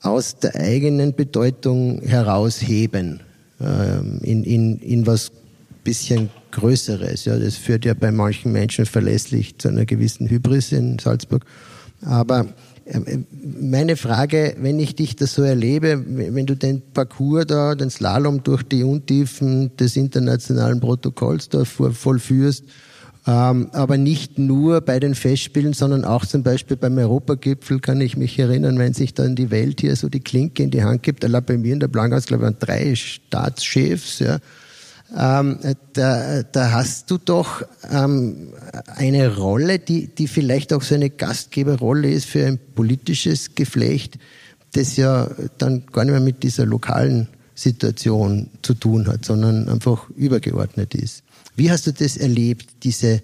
[0.00, 3.20] aus der eigenen Bedeutung herausheben
[3.60, 5.30] ähm, in, in, in was
[5.84, 7.24] bisschen Größeres.
[7.24, 11.44] Ja, das führt ja bei manchen Menschen verlässlich zu einer gewissen Hybris in Salzburg.
[12.02, 12.46] Aber
[12.86, 13.26] ähm,
[13.60, 18.42] meine Frage, wenn ich dich da so erlebe, wenn du den Parcours da, den Slalom
[18.42, 22.64] durch die Untiefen des internationalen Protokolls da vollführst,
[23.24, 28.16] ähm, aber nicht nur bei den Festspielen, sondern auch zum Beispiel beim Europagipfel kann ich
[28.16, 31.22] mich erinnern, wenn sich dann die Welt hier so die Klinke in die Hand gibt.
[31.22, 34.38] Da bei mir in der Blankhaus, glaube ich, waren drei Staatschefs, ja,
[35.16, 35.58] ähm,
[35.92, 38.48] da, da hast du doch ähm,
[38.86, 44.18] eine Rolle, die, die vielleicht auch so eine Gastgeberrolle ist für ein politisches Geflecht,
[44.72, 50.08] das ja dann gar nicht mehr mit dieser lokalen Situation zu tun hat, sondern einfach
[50.10, 51.22] übergeordnet ist.
[51.56, 53.22] Wie hast du das erlebt, diese,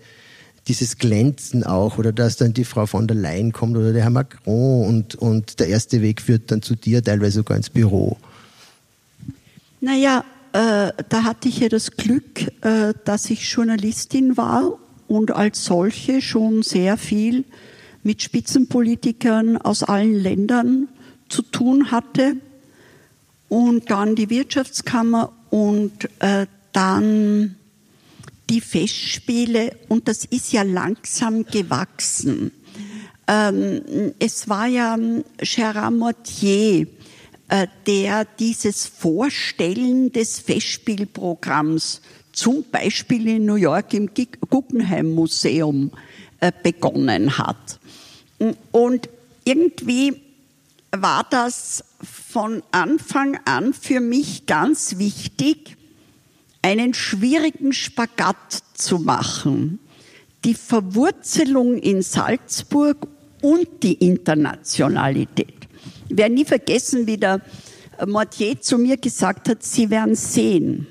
[0.68, 4.10] dieses Glänzen auch, oder dass dann die Frau von der Leyen kommt oder der Herr
[4.10, 8.18] Macron und, und der erste Weg führt dann zu dir, teilweise sogar ins Büro?
[9.80, 15.64] Naja, äh, da hatte ich ja das Glück, äh, dass ich Journalistin war und als
[15.64, 17.44] solche schon sehr viel
[18.02, 20.88] mit Spitzenpolitikern aus allen Ländern
[21.28, 22.36] zu tun hatte.
[23.48, 27.56] Und dann die Wirtschaftskammer und äh, dann
[28.50, 29.72] die Festspiele.
[29.88, 32.52] Und das ist ja langsam gewachsen.
[33.26, 34.96] Ähm, es war ja
[35.38, 36.86] Gérard Mortier,
[37.86, 44.10] der dieses Vorstellen des Festspielprogramms zum Beispiel in New York im
[44.50, 45.90] Guggenheim Museum
[46.40, 47.80] äh, begonnen hat.
[48.70, 49.08] Und
[49.44, 50.20] irgendwie
[50.92, 55.76] war das von Anfang an für mich ganz wichtig,
[56.62, 59.80] einen schwierigen Spagat zu machen.
[60.44, 63.08] die Verwurzelung in Salzburg
[63.42, 65.57] und die Internationalität.
[66.08, 67.40] Ich werde nie vergessen, wie der
[68.06, 70.86] Mortier zu mir gesagt hat, Sie werden sehen,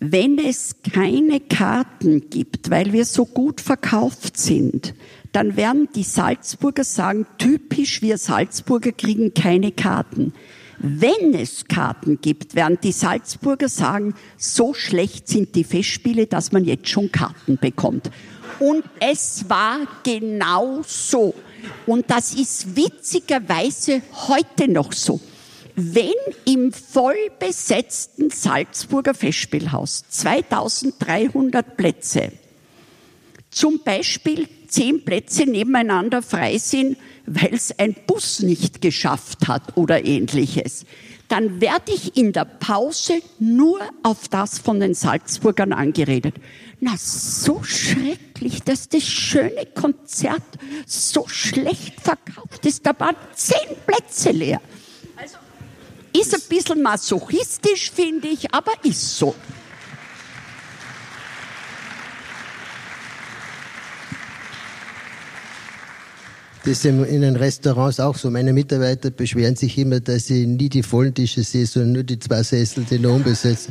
[0.00, 4.94] wenn es keine Karten gibt, weil wir so gut verkauft sind,
[5.32, 10.32] dann werden die Salzburger sagen, typisch, wir Salzburger kriegen keine Karten.
[10.78, 16.64] Wenn es Karten gibt, werden die Salzburger sagen, so schlecht sind die Festspiele, dass man
[16.64, 18.10] jetzt schon Karten bekommt.
[18.58, 21.34] Und es war genau so.
[21.86, 25.20] Und das ist witzigerweise heute noch so.
[25.76, 26.12] Wenn
[26.44, 32.32] im vollbesetzten Salzburger Festspielhaus 2300 Plätze
[33.50, 36.96] zum Beispiel zehn Plätze nebeneinander frei sind,
[37.26, 40.84] weil es ein Bus nicht geschafft hat oder ähnliches,
[41.30, 46.34] dann werde ich in der Pause nur auf das von den Salzburgern angeredet.
[46.80, 50.42] Na, so schrecklich, dass das schöne Konzert
[50.86, 52.84] so schlecht verkauft ist.
[52.84, 54.60] Da waren zehn Plätze leer.
[55.16, 55.36] Also,
[56.12, 59.34] ist ein bisschen masochistisch, finde ich, aber ist so.
[66.64, 68.30] Das ist in den Restaurants auch so.
[68.30, 72.18] Meine Mitarbeiter beschweren sich immer, dass sie nie die vollen Tische sehen, sondern nur die
[72.18, 73.70] zwei Sessel, die noch unbesetzt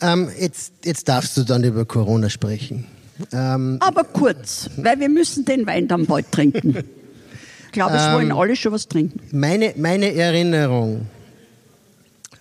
[0.00, 2.86] ähm, jetzt, jetzt darfst du dann über Corona sprechen.
[3.32, 6.76] Ähm, Aber kurz, weil wir müssen den Wein dann bald trinken.
[7.66, 9.20] Ich glaube, es ähm, wollen alle schon was trinken.
[9.30, 11.06] Meine, meine Erinnerung.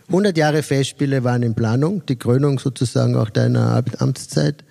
[0.08, 4.64] 100 Jahre Festspiele waren in Planung, die Krönung sozusagen auch deiner Amtszeit.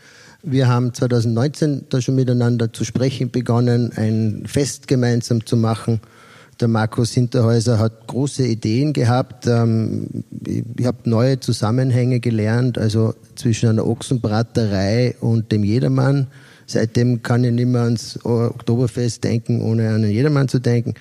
[0.43, 6.01] Wir haben 2019 da schon miteinander zu sprechen begonnen, ein Fest gemeinsam zu machen.
[6.61, 9.47] Der Markus Hinterhäuser hat große Ideen gehabt.
[9.47, 16.29] Ähm, ich habe neue Zusammenhänge gelernt, also zwischen einer Ochsenbraterei und dem Jedermann.
[16.67, 20.95] Seitdem kann ich nicht mehr ans Oktoberfest denken, ohne an den Jedermann zu denken.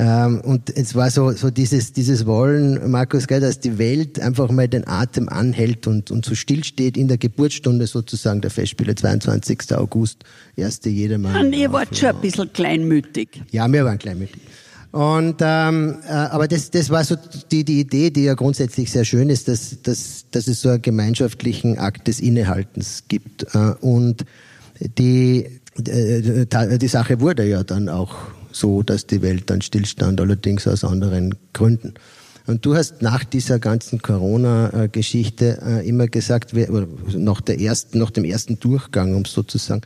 [0.00, 4.50] Ähm, und es war so, so dieses, dieses Wollen, Markus, gell, dass die Welt einfach
[4.50, 9.76] mal den Atem anhält und, und so stillsteht in der Geburtsstunde sozusagen der Festspiele, 22.
[9.76, 10.24] August,
[10.56, 11.44] erste Jedermann.
[11.44, 13.42] Und ihr wart schon ein bisschen kleinmütig.
[13.50, 14.40] Ja, wir waren kleinmütig.
[14.92, 17.16] Und ähm, äh, aber das, das war so
[17.52, 20.80] die, die Idee, die ja grundsätzlich sehr schön ist, dass, dass, dass es so einen
[20.80, 23.54] gemeinschaftlichen Akt des Innehaltens gibt.
[23.54, 24.24] Äh, und
[24.80, 28.16] die, äh, die Sache wurde ja dann auch
[28.52, 31.94] so, dass die Welt dann stillstand, allerdings aus anderen Gründen.
[32.46, 36.52] Und du hast nach dieser ganzen Corona-Geschichte äh, immer gesagt,
[37.12, 39.82] nach, der ersten, nach dem ersten Durchgang, um es sozusagen,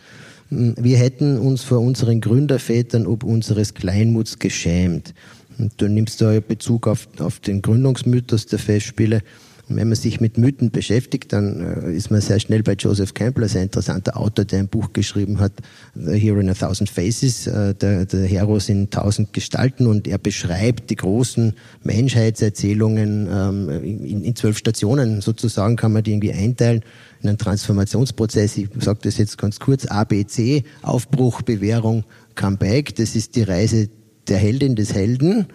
[0.51, 5.15] wir hätten uns vor unseren Gründervätern ob unseres Kleinmuts geschämt.
[5.59, 9.23] Und du nimmst da Bezug auf, auf den Gründungsmythos der Festspiele.
[9.69, 13.15] Und wenn man sich mit Mythen beschäftigt, dann äh, ist man sehr schnell bei Joseph
[13.15, 15.53] Campbell, sehr interessanter Autor, der ein Buch geschrieben hat,
[15.95, 20.19] The Hero in a Thousand Faces, äh, der, der Heros in tausend Gestalten, und er
[20.19, 26.83] beschreibt die großen Menschheitserzählungen ähm, in, in zwölf Stationen, sozusagen kann man die irgendwie einteilen
[27.23, 28.59] in einen Transformationsprozess.
[28.59, 32.05] Ich sage das jetzt ganz kurz, ABC, Aufbruch, Bewährung,
[32.35, 33.89] Comeback, das ist die Reise
[34.29, 35.47] der Heldin, des Helden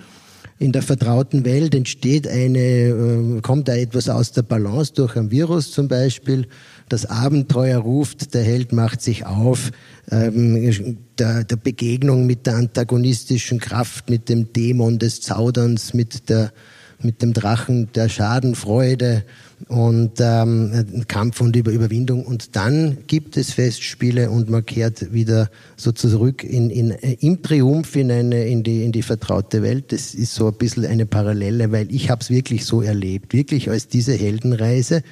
[0.59, 5.31] in der vertrauten Welt entsteht eine, äh, kommt da etwas aus der Balance durch ein
[5.31, 6.47] Virus zum Beispiel.
[6.89, 9.71] Das Abenteuer ruft, der Held macht sich auf,
[10.11, 16.51] ähm, der, der Begegnung mit der antagonistischen Kraft, mit dem Dämon des Zauderns, mit der
[17.01, 19.23] mit dem Drachen der Schadenfreude
[19.67, 22.25] und ähm, Kampf und Über Überwindung.
[22.25, 27.95] Und dann gibt es Festspiele und man kehrt wieder so zurück in, in, im Triumph
[27.95, 29.91] in, eine, in, die, in die vertraute Welt.
[29.91, 33.69] Das ist so ein bisschen eine Parallele, weil ich habe es wirklich so erlebt, wirklich
[33.69, 35.03] als diese Heldenreise.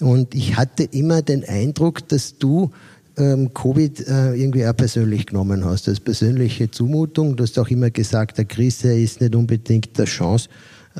[0.00, 2.70] Und ich hatte immer den Eindruck, dass du
[3.16, 7.36] ähm, Covid äh, irgendwie auch persönlich genommen hast, als persönliche Zumutung.
[7.36, 10.48] Du hast auch immer gesagt, der Krise ist nicht unbedingt der Chance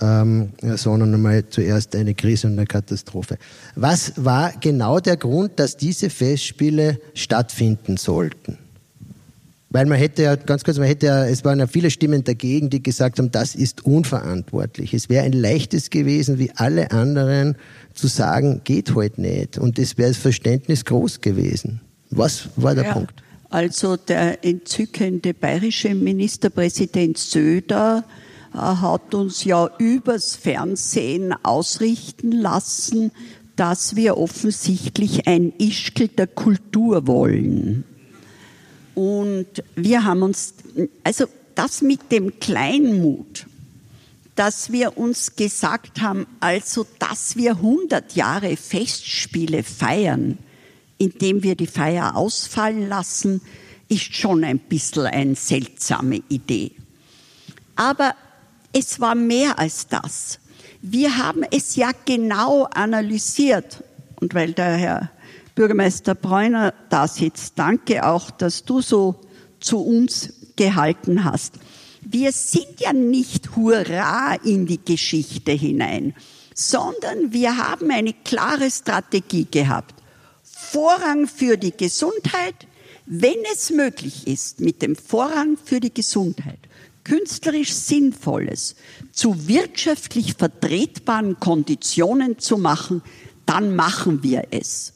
[0.01, 3.39] ähm, sondern einmal zuerst eine Krise und eine Katastrophe.
[3.75, 8.59] Was war genau der Grund, dass diese Festspiele stattfinden sollten?
[9.71, 12.71] Weil man hätte ja, ganz kurz, man hätte ja, es waren ja viele Stimmen dagegen,
[12.71, 14.95] die gesagt haben, das ist unverantwortlich.
[14.95, 17.57] Es wäre ein leichtes gewesen, wie alle anderen,
[17.95, 19.59] zu sagen, geht heute halt nicht.
[19.59, 21.81] Und es wäre das Verständnis groß gewesen.
[22.11, 23.23] Was war der ja, Punkt?
[23.51, 28.05] Also der entzückende bayerische Ministerpräsident Söder
[28.53, 33.13] hat uns ja übers Fernsehen ausrichten lassen,
[33.57, 37.85] dass wir offensichtlich ein Ischkel der Kultur wollen.
[38.95, 39.47] Und
[39.77, 40.55] wir haben uns,
[41.05, 43.47] also das mit dem Kleinmut,
[44.37, 50.39] dass wir uns gesagt haben, also dass wir 100 Jahre Festspiele feiern,
[50.99, 53.41] indem wir die Feier ausfallen lassen,
[53.89, 56.73] ist schon ein bisschen eine seltsame Idee.
[57.75, 58.15] Aber
[58.73, 60.39] es war mehr als das.
[60.81, 63.83] Wir haben es ja genau analysiert.
[64.21, 65.11] Und weil der Herr
[65.55, 69.16] Bürgermeister Bräuner da sitzt, danke auch, dass du so
[69.61, 71.55] zu uns gehalten hast.
[72.01, 76.14] Wir sind ja nicht hurra in die Geschichte hinein,
[76.55, 79.95] sondern wir haben eine klare Strategie gehabt.
[80.43, 82.55] Vorrang für die Gesundheit,
[83.07, 86.68] wenn es möglich ist, mit dem Vorrang für die Gesundheit
[87.09, 88.77] künstlerisch Sinnvolles
[89.13, 93.03] zu wirtschaftlich vertretbaren Konditionen zu machen,
[93.47, 94.93] dann machen wir es.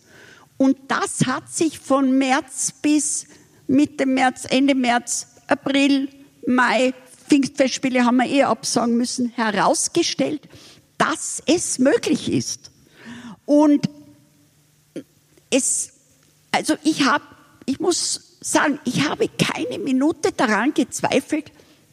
[0.59, 3.27] Und das hat sich von März bis
[3.67, 6.09] Mitte März, Ende März, April,
[6.47, 6.93] Mai,
[7.29, 10.43] Pfingstfestspiele haben wir eh absagen müssen, herausgestellt,
[10.99, 12.71] dass es möglich ist.
[13.47, 13.89] Und
[15.51, 15.93] es,
[16.51, 17.25] also ich habe,
[17.65, 21.53] ich muss sagen, ich habe keine Minute daran gezweifelt,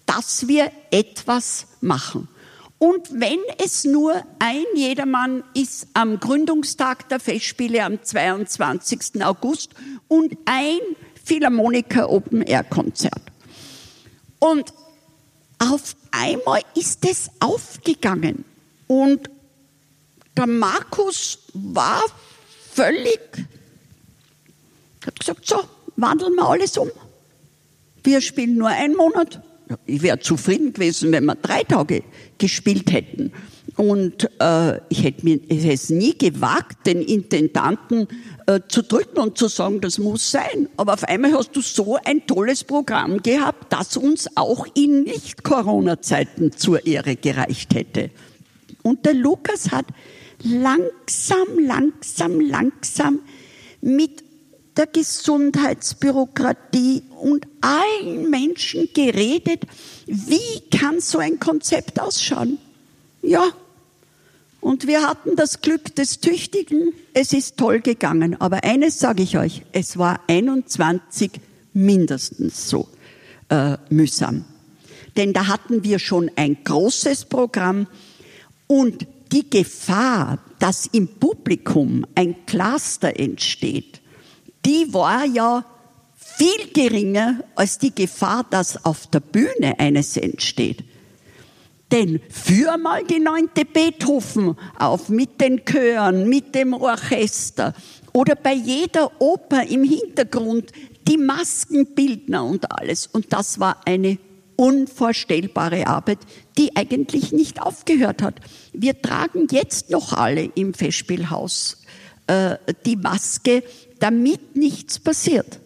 [0.09, 2.27] dass wir etwas machen.
[2.79, 9.23] Und wenn es nur ein Jedermann ist am Gründungstag der Festspiele am 22.
[9.23, 9.69] August
[10.07, 10.79] und ein
[11.23, 13.21] Philharmoniker Open Air Konzert.
[14.39, 14.73] Und
[15.59, 18.45] auf einmal ist es aufgegangen.
[18.87, 19.29] Und
[20.35, 22.01] der Markus war
[22.71, 23.19] völlig,
[25.05, 25.63] hat gesagt, so,
[25.97, 26.89] wandeln wir alles um.
[28.03, 29.43] Wir spielen nur einen Monat.
[29.85, 32.03] Ich wäre zufrieden gewesen, wenn wir drei Tage
[32.37, 33.31] gespielt hätten.
[33.75, 38.07] Und äh, ich hätte mir es nie gewagt, den Intendanten
[38.47, 40.67] äh, zu drücken und zu sagen, das muss sein.
[40.75, 46.51] Aber auf einmal hast du so ein tolles Programm gehabt, das uns auch in Nicht-Corona-Zeiten
[46.53, 48.09] zur Ehre gereicht hätte.
[48.81, 49.85] Und der Lukas hat
[50.43, 53.19] langsam, langsam, langsam
[53.81, 54.23] mit
[54.79, 59.63] der Gesundheitsbürokratie und allen Menschen geredet,
[60.07, 62.57] wie kann so ein Konzept ausschauen?
[63.21, 63.49] Ja,
[64.61, 66.93] und wir hatten das Glück des Tüchtigen.
[67.13, 68.39] Es ist toll gegangen.
[68.39, 71.31] Aber eines sage ich euch, es war 21
[71.73, 72.87] mindestens so
[73.49, 74.45] äh, mühsam.
[75.17, 77.87] Denn da hatten wir schon ein großes Programm
[78.67, 83.98] und die Gefahr, dass im Publikum ein Cluster entsteht,
[84.69, 85.65] die war ja
[86.15, 90.83] viel geringer als die Gefahr, dass auf der Bühne eines entsteht.
[91.91, 97.73] Denn führ mal die neunte Beethoven auf mit den Chören, mit dem Orchester
[98.13, 100.71] oder bei jeder Oper im Hintergrund
[101.07, 103.07] die Maskenbildner und alles.
[103.07, 104.19] Und das war eine
[104.55, 106.19] unvorstellbare Arbeit,
[106.59, 108.35] die eigentlich nicht aufgehört hat.
[108.71, 111.81] Wir tragen jetzt noch alle im Festspielhaus
[112.27, 113.63] äh, die Maske,
[113.99, 115.59] damit nichts passiert.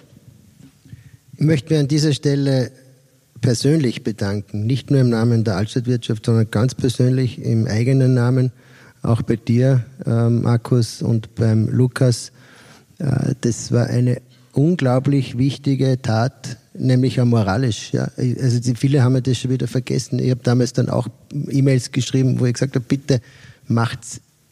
[1.37, 2.71] Ich möchte mir an dieser Stelle
[3.41, 8.51] persönlich bedanken, nicht nur im Namen der Altstadtwirtschaft, sondern ganz persönlich im eigenen Namen,
[9.01, 12.31] auch bei dir, äh, Markus, und beim Lukas.
[12.99, 14.21] Äh, das war eine
[14.53, 17.91] unglaublich wichtige Tat, nämlich auch moralisch.
[18.15, 20.19] Also viele haben das schon wieder vergessen.
[20.19, 21.07] Ich habe damals dann auch
[21.49, 23.19] E-Mails geschrieben, wo ich gesagt habe, bitte
[23.67, 23.99] macht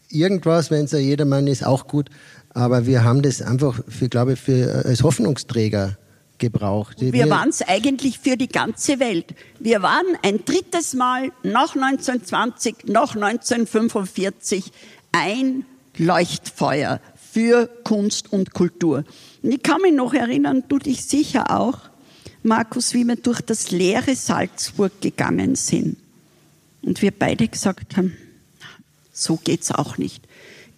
[0.10, 2.10] irgendwas, wenn es ja jedermann ist, auch gut.
[2.54, 5.98] Aber wir haben das einfach, für, glaube ich, für, als Hoffnungsträger
[6.38, 6.98] gebraucht.
[7.00, 9.34] Wir, wir waren es eigentlich für die ganze Welt.
[9.60, 14.72] Wir waren ein drittes Mal nach 1920, nach 1945
[15.14, 15.66] ein
[15.98, 17.00] Leuchtfeuer
[17.32, 19.06] für Kunst und Kultur.
[19.42, 21.80] Und ich kann mich noch erinnern, du dich sicher auch,
[22.44, 25.98] Markus, wie wir durch das leere Salzburg gegangen sind.
[26.82, 28.18] Und wir beide gesagt haben,
[29.14, 30.28] so geht's auch nicht.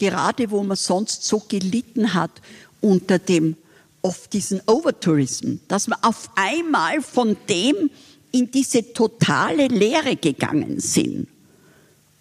[0.04, 2.42] Gerade wo man sonst so gelitten hat
[2.82, 3.56] unter dem
[4.02, 7.90] oft diesen Overtourism, dass wir auf einmal von dem
[8.34, 11.30] in diese totale Leere gegangen sind.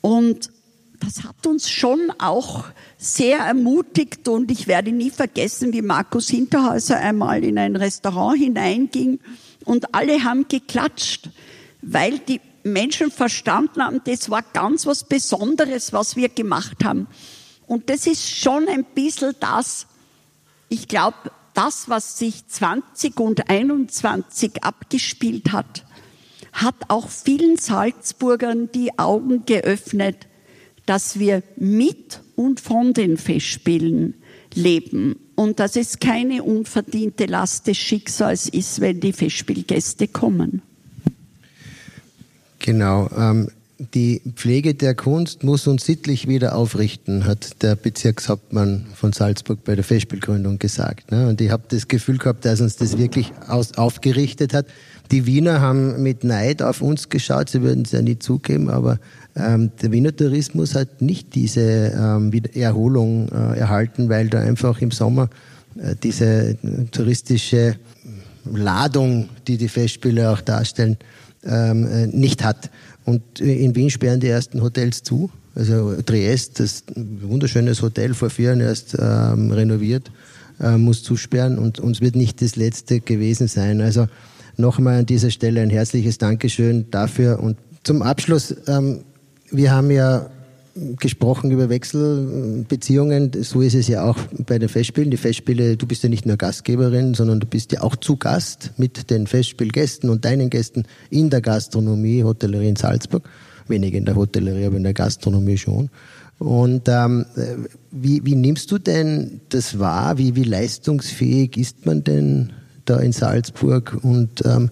[0.01, 0.51] Und
[1.01, 2.67] das hat uns schon auch
[2.99, 9.19] sehr ermutigt und ich werde nie vergessen, wie Markus Hinterhäuser einmal in ein Restaurant hineinging
[9.65, 11.31] und alle haben geklatscht,
[11.81, 17.09] weil die Menschen verstanden haben, das war ganz was Besonderes, was wir gemacht haben.
[17.73, 19.87] Und das ist schon ein bisschen das,
[20.69, 21.17] ich glaube,
[21.55, 25.87] das, was sich 20 und 21 abgespielt hat,
[26.53, 30.29] hat auch vielen Salzburgern die Augen geöffnet,
[30.85, 34.17] dass wir mit und von den Festspielen
[34.53, 40.61] leben und dass es keine unverdiente Last des Schicksals ist, wenn die Festspielgäste kommen.
[42.59, 43.09] Genau.
[43.17, 43.49] Ähm,
[43.95, 49.75] die Pflege der Kunst muss uns sittlich wieder aufrichten, hat der Bezirkshauptmann von Salzburg bei
[49.75, 51.11] der Festspielgründung gesagt.
[51.11, 51.29] Ne?
[51.29, 54.67] Und ich habe das Gefühl gehabt, dass uns das wirklich aufgerichtet hat.
[55.11, 58.99] Die Wiener haben mit Neid auf uns geschaut, sie würden es ja nie zugeben, aber
[59.35, 64.91] ähm, der Wiener Tourismus hat nicht diese ähm, Erholung äh, erhalten, weil da einfach im
[64.91, 65.29] Sommer
[65.77, 66.57] äh, diese
[66.91, 67.77] touristische
[68.45, 70.97] Ladung, die die Festspiele auch darstellen,
[71.45, 72.71] ähm, äh, nicht hat.
[73.05, 75.31] Und in Wien sperren die ersten Hotels zu.
[75.55, 80.11] Also Triest, das wunderschönes Hotel vor vier Jahren erst ähm, renoviert,
[80.61, 83.81] äh, muss zusperren und uns wird nicht das letzte gewesen sein.
[83.81, 84.07] Also
[84.57, 87.41] nochmal an dieser Stelle ein herzliches Dankeschön dafür.
[87.41, 89.01] Und zum Abschluss, ähm,
[89.51, 90.31] wir haben ja
[90.99, 93.31] gesprochen über Wechselbeziehungen.
[93.43, 95.11] So ist es ja auch bei den Festspielen.
[95.11, 98.73] Die Festspiele, du bist ja nicht nur Gastgeberin, sondern du bist ja auch zu Gast
[98.77, 103.29] mit den Festspielgästen und deinen Gästen in der Gastronomie, Hotellerie in Salzburg.
[103.69, 105.91] Weniger in der Hotellerie, aber in der Gastronomie schon.
[106.39, 107.27] Und ähm,
[107.91, 110.19] wie, wie nimmst du denn das wahr?
[110.19, 112.53] Wie, wie leistungsfähig ist man denn
[112.85, 113.99] da in Salzburg?
[114.03, 114.71] Und ähm,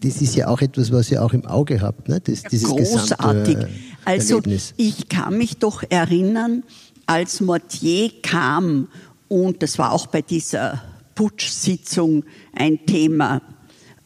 [0.00, 2.20] das ist ja auch etwas, was ihr auch im Auge habt, ne?
[2.20, 3.56] Das, dieses Großartig.
[3.56, 3.68] Gesamte,
[4.04, 4.74] also Erlebnis.
[4.76, 6.62] ich kann mich doch erinnern,
[7.06, 8.88] als Mortier kam,
[9.28, 10.82] und das war auch bei dieser
[11.14, 12.24] Putschsitzung
[12.54, 13.42] ein Thema,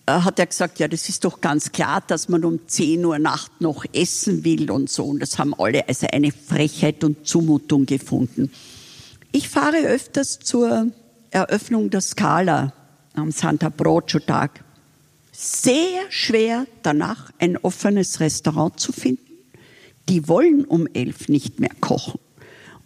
[0.07, 3.19] äh, hat er gesagt, ja, das ist doch ganz klar, dass man um 10 Uhr
[3.19, 5.05] Nacht noch essen will und so.
[5.05, 8.51] Und das haben alle also eine Frechheit und Zumutung gefunden.
[9.33, 10.89] Ich fahre öfters zur
[11.31, 12.73] Eröffnung der Skala
[13.15, 14.65] am Santa Brocio Tag
[15.35, 19.33] sehr schwer danach ein offenes Restaurant zu finden.
[20.09, 22.21] Die wollen um elf nicht mehr kochen.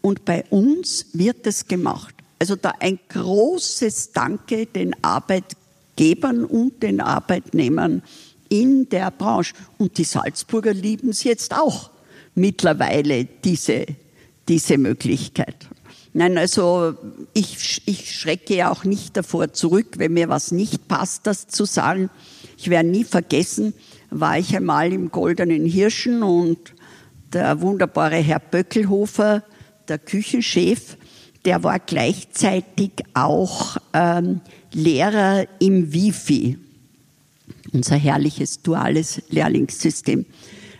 [0.01, 2.15] Und bei uns wird es gemacht.
[2.39, 8.03] Also da ein großes Danke den Arbeitgebern und den Arbeitnehmern
[8.49, 9.55] in der Branche.
[9.77, 11.91] Und die Salzburger lieben es jetzt auch
[12.35, 13.85] mittlerweile, diese,
[14.49, 15.69] diese Möglichkeit.
[16.15, 16.95] Nein, also
[17.35, 21.65] ich, ich schrecke ja auch nicht davor zurück, wenn mir was nicht passt, das zu
[21.65, 22.09] sagen.
[22.61, 23.73] Ich werde nie vergessen,
[24.11, 26.59] war ich einmal im Goldenen Hirschen und
[27.33, 29.45] der wunderbare Herr Böckelhofer,
[29.87, 30.97] der Küchenchef,
[31.45, 34.41] der war gleichzeitig auch ähm,
[34.73, 36.59] Lehrer im Wifi,
[37.73, 40.27] unser herrliches duales Lehrlingssystem.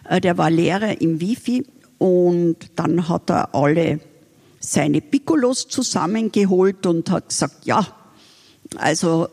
[0.09, 1.65] Äh, der war Lehrer im Wifi
[1.99, 4.01] und dann hat er alle
[4.59, 7.87] seine Piccolos zusammengeholt und hat gesagt, ja,
[8.77, 9.29] also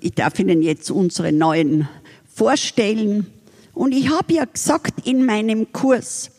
[0.00, 1.88] ich darf Ihnen jetzt unsere neuen
[2.34, 3.26] vorstellen.
[3.72, 6.30] Und ich habe ja gesagt in meinem Kurs,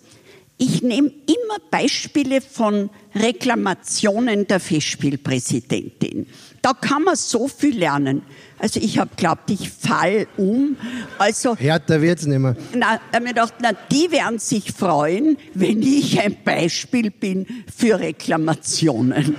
[0.58, 6.28] ich nehme immer Beispiele von Reklamationen der Festspielpräsidentin.
[6.62, 8.22] Da kann man so viel lernen.
[8.58, 10.78] Also ich habe glaubt, ich fall um.
[11.18, 12.56] Also härter wird's nicht mehr.
[12.74, 17.46] Na, ich mir gedacht, na, die werden sich freuen, wenn ich ein Beispiel bin
[17.76, 19.36] für Reklamationen.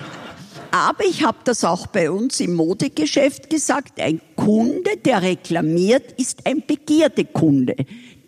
[0.79, 6.47] Aber ich habe das auch bei uns im Modegeschäft gesagt, ein Kunde, der reklamiert, ist
[6.47, 7.77] ein Begierdekunde.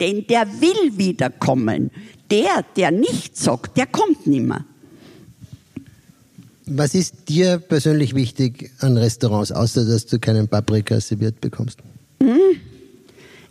[0.00, 1.90] Denn der will wiederkommen.
[2.30, 4.64] Der, der nichts sagt, der kommt nimmer.
[6.64, 11.80] Was ist dir persönlich wichtig an Restaurants, außer dass du keinen Paprika serviert bekommst?
[12.22, 12.38] Hm?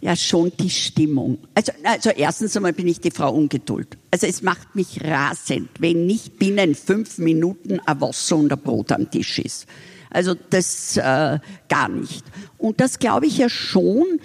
[0.07, 1.37] Ja, schon die Stimmung.
[1.53, 3.97] Also, also erstens einmal bin ich die Frau Ungeduld.
[4.09, 8.93] Also es macht mich rasend, wenn nicht binnen fünf Minuten ein Wasser und ein Brot
[8.93, 9.65] am Tisch ist.
[10.09, 12.23] Also das äh, gar nicht.
[12.57, 14.21] Und das glaube ich ja schon,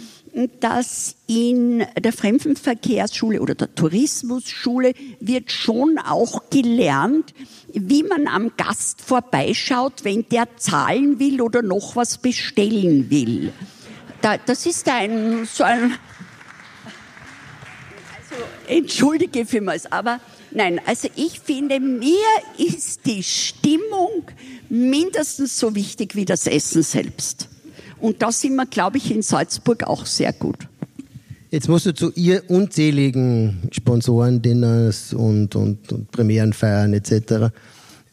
[0.60, 7.34] dass in der Fremdenverkehrsschule oder der Tourismusschule wird schon auch gelernt,
[7.72, 13.52] wie man am Gast vorbeischaut, wenn der zahlen will oder noch was bestellen will
[14.22, 15.92] da, das ist ein, so ein,
[18.16, 20.20] also, entschuldige vielmals, aber
[20.52, 22.16] nein, also ich finde, mir
[22.56, 24.24] ist die Stimmung
[24.68, 27.48] mindestens so wichtig wie das Essen selbst.
[28.00, 30.68] Und da sind wir, glaube ich, in Salzburg auch sehr gut.
[31.50, 37.52] Jetzt musst du zu ihr unzähligen Sponsoren, Dinners und, und, und Premierenfeiern etc.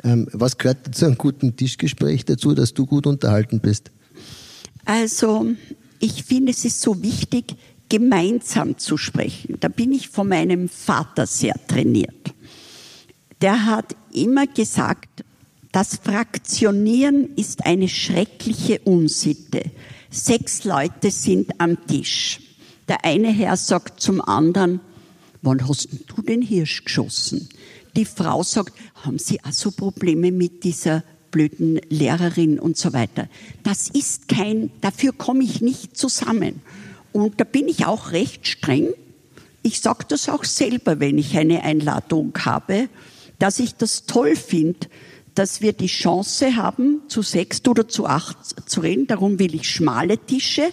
[0.03, 3.91] Ähm, was gehört zu einem guten Tischgespräch dazu, dass du gut unterhalten bist?
[4.84, 5.47] Also
[6.00, 7.56] ich finde, es ist so wichtig,
[7.89, 9.58] gemeinsam zu sprechen.
[9.60, 12.34] Da bin ich von meinem Vater sehr trainiert.
[13.41, 15.24] Der hat immer gesagt,
[15.72, 19.64] das Fraktionieren ist eine schreckliche Unsitte.
[20.10, 22.39] Sechs Leute sind am Tisch.
[22.88, 24.82] Der eine Herr sagt zum anderen,
[25.41, 27.50] wann hast du den Hirsch geschossen?
[27.95, 33.27] Die Frau sagt, haben Sie also Probleme mit dieser blöden Lehrerin und so weiter.
[33.63, 36.61] Das ist kein, dafür komme ich nicht zusammen.
[37.11, 38.93] Und da bin ich auch recht streng.
[39.61, 42.88] ich sage das auch selber, wenn ich eine Einladung habe,
[43.39, 44.88] dass ich das toll finde,
[45.36, 48.38] dass wir die Chance haben, zu sechs oder zu acht
[48.69, 49.07] zu reden.
[49.07, 50.71] Darum will ich schmale Tische,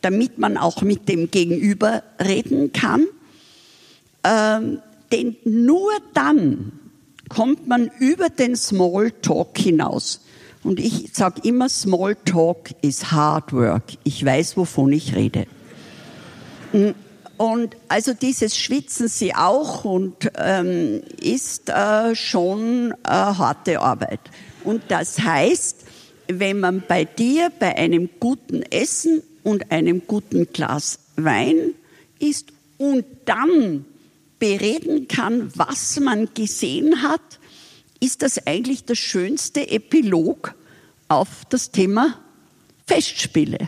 [0.00, 3.06] damit man auch mit dem Gegenüber reden kann.
[4.24, 4.80] Ähm,
[5.12, 6.72] denn nur dann
[7.30, 10.20] kommt man über den Smalltalk hinaus.
[10.62, 13.84] Und ich sage immer, Smalltalk ist Hard Work.
[14.04, 15.46] Ich weiß, wovon ich rede.
[17.38, 24.20] Und also dieses Schwitzen sie auch und ähm, ist äh, schon äh, harte Arbeit.
[24.62, 25.78] Und das heißt,
[26.28, 31.72] wenn man bei dir bei einem guten Essen und einem guten Glas Wein
[32.18, 33.86] ist und dann
[34.40, 37.20] bereden kann, was man gesehen hat,
[38.00, 40.54] ist das eigentlich der schönste Epilog
[41.08, 42.18] auf das Thema
[42.86, 43.58] Festspiele.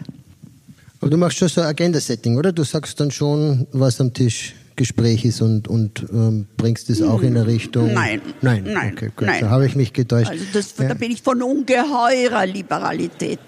[1.00, 2.52] Aber du machst schon so ein Agenda-Setting, oder?
[2.52, 7.20] Du sagst dann schon, was am Tisch Gespräch ist und, und ähm, bringst es auch
[7.20, 7.92] in eine Richtung.
[7.92, 8.22] Nein.
[8.40, 8.64] Nein.
[8.66, 8.92] Nein.
[8.94, 9.26] Okay, gut.
[9.26, 9.40] Nein.
[9.42, 10.30] Da habe ich mich getäuscht.
[10.30, 10.88] Also das, Ja.
[10.88, 13.40] da bin ich von ungeheurer Liberalität.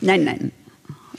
[0.00, 0.52] Nein, nein.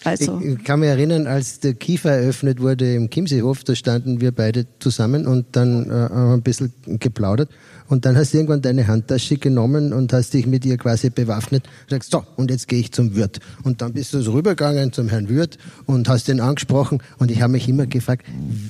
[0.03, 0.41] Also.
[0.41, 4.65] Ich kann mich erinnern, als der Kiefer eröffnet wurde im Chiemseehof, da standen wir beide
[4.79, 7.49] zusammen und dann äh, haben wir ein bisschen geplaudert.
[7.87, 11.67] Und dann hast du irgendwann deine Handtasche genommen und hast dich mit ihr quasi bewaffnet
[11.83, 13.39] und sagst, so, und jetzt gehe ich zum Wirt.
[13.63, 17.01] Und dann bist du so rübergegangen zum Herrn Wirt und hast ihn angesprochen.
[17.19, 18.25] Und ich habe mich immer gefragt,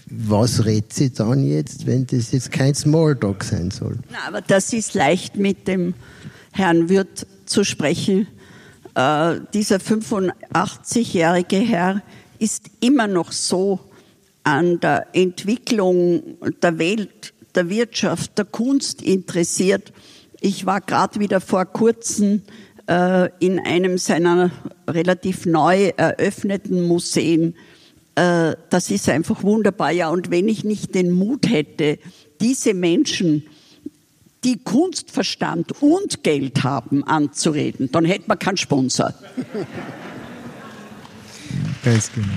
[0.09, 3.97] was redet sie dann jetzt, wenn das jetzt kein Smalltalk sein soll?
[4.11, 5.93] Na, aber das ist leicht mit dem
[6.51, 8.27] Herrn Wirth zu sprechen.
[8.95, 12.01] Äh, dieser 85-jährige Herr
[12.39, 13.79] ist immer noch so
[14.43, 19.93] an der Entwicklung der Welt, der Wirtschaft, der Kunst interessiert.
[20.41, 22.41] Ich war gerade wieder vor kurzem
[22.87, 24.51] äh, in einem seiner
[24.87, 27.55] relativ neu eröffneten Museen.
[28.15, 29.91] Äh, das ist einfach wunderbar.
[29.91, 31.97] Ja, und wenn ich nicht den Mut hätte,
[32.41, 33.43] diese Menschen
[34.43, 39.13] die Kunstverstand und Geld haben, anzureden, dann hätte man keinen Sponsor.
[41.83, 42.27] Ganz genau.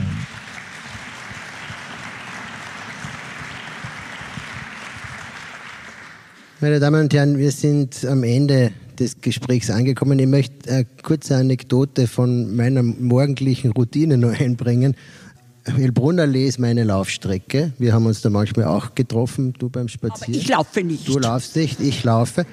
[6.61, 10.19] Meine Damen und Herren, wir sind am Ende des Gesprächs angekommen.
[10.19, 14.97] Ich möchte eine kurze Anekdote von meiner morgendlichen Routine noch einbringen.
[15.67, 17.73] Hellbrunnerlee ist meine Laufstrecke.
[17.79, 20.35] Wir haben uns da manchmal auch getroffen, du beim Aber Spazieren.
[20.35, 21.09] ich laufe nicht.
[21.09, 22.47] Du laufst nicht, ich laufe.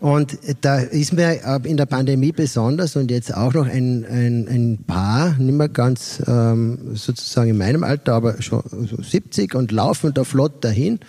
[0.00, 4.84] Und da ist mir in der Pandemie besonders und jetzt auch noch ein, ein, ein
[4.86, 10.14] Paar, nicht mehr ganz ähm, sozusagen in meinem Alter, aber schon so 70 und laufen
[10.14, 11.00] da flott dahin.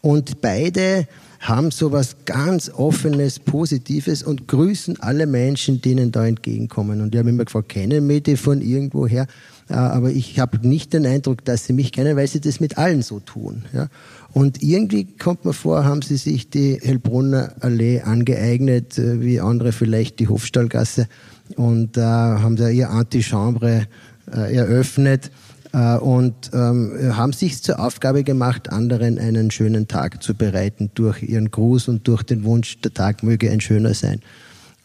[0.00, 1.06] Und beide
[1.38, 7.00] haben so was ganz Offenes, Positives und grüßen alle Menschen, denen da entgegenkommen.
[7.00, 9.28] Und die haben immer gefragt, kennen mich die von irgendwoher?
[9.72, 12.78] Äh, Aber ich habe nicht den Eindruck, dass sie mich kennen, weil sie das mit
[12.78, 13.64] allen so tun.
[13.72, 13.88] Ja?
[14.32, 19.72] Und irgendwie kommt mir vor, haben sie sich die Hellbrunner Allee angeeignet, äh, wie andere
[19.72, 21.08] vielleicht die Hofstallgasse,
[21.56, 23.86] und äh, haben da ihr Antichambre
[24.32, 25.30] äh, eröffnet
[25.72, 31.22] äh, und ähm, haben sich zur Aufgabe gemacht, anderen einen schönen Tag zu bereiten durch
[31.22, 34.20] ihren Gruß und durch den Wunsch, der Tag möge ein schöner sein.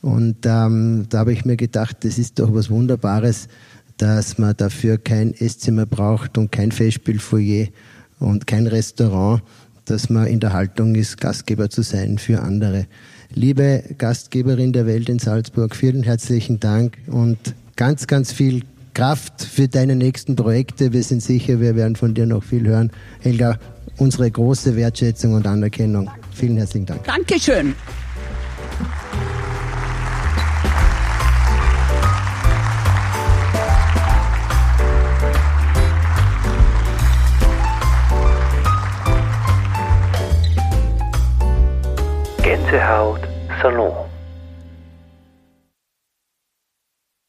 [0.02, 3.48] Und ähm, da habe ich mir gedacht, das ist doch was Wunderbares,
[3.98, 7.68] dass man dafür kein Esszimmer braucht und kein Festspielfoyer
[8.20, 9.42] und kein Restaurant,
[9.86, 12.88] dass man in der Haltung ist, Gastgeber zu sein für andere.
[13.34, 17.38] Liebe Gastgeberin der Welt in Salzburg, vielen herzlichen Dank und
[17.76, 20.94] ganz, ganz viel Kraft für deine nächsten Projekte.
[20.94, 22.92] Wir sind sicher, wir werden von dir noch viel hören.
[23.20, 23.60] Helga,
[23.98, 26.10] unsere große Wertschätzung und Anerkennung.
[26.34, 27.04] Vielen herzlichen Dank.
[27.04, 27.76] Dankeschön.
[42.68, 43.22] Gänsehaut
[43.62, 44.07] Salon.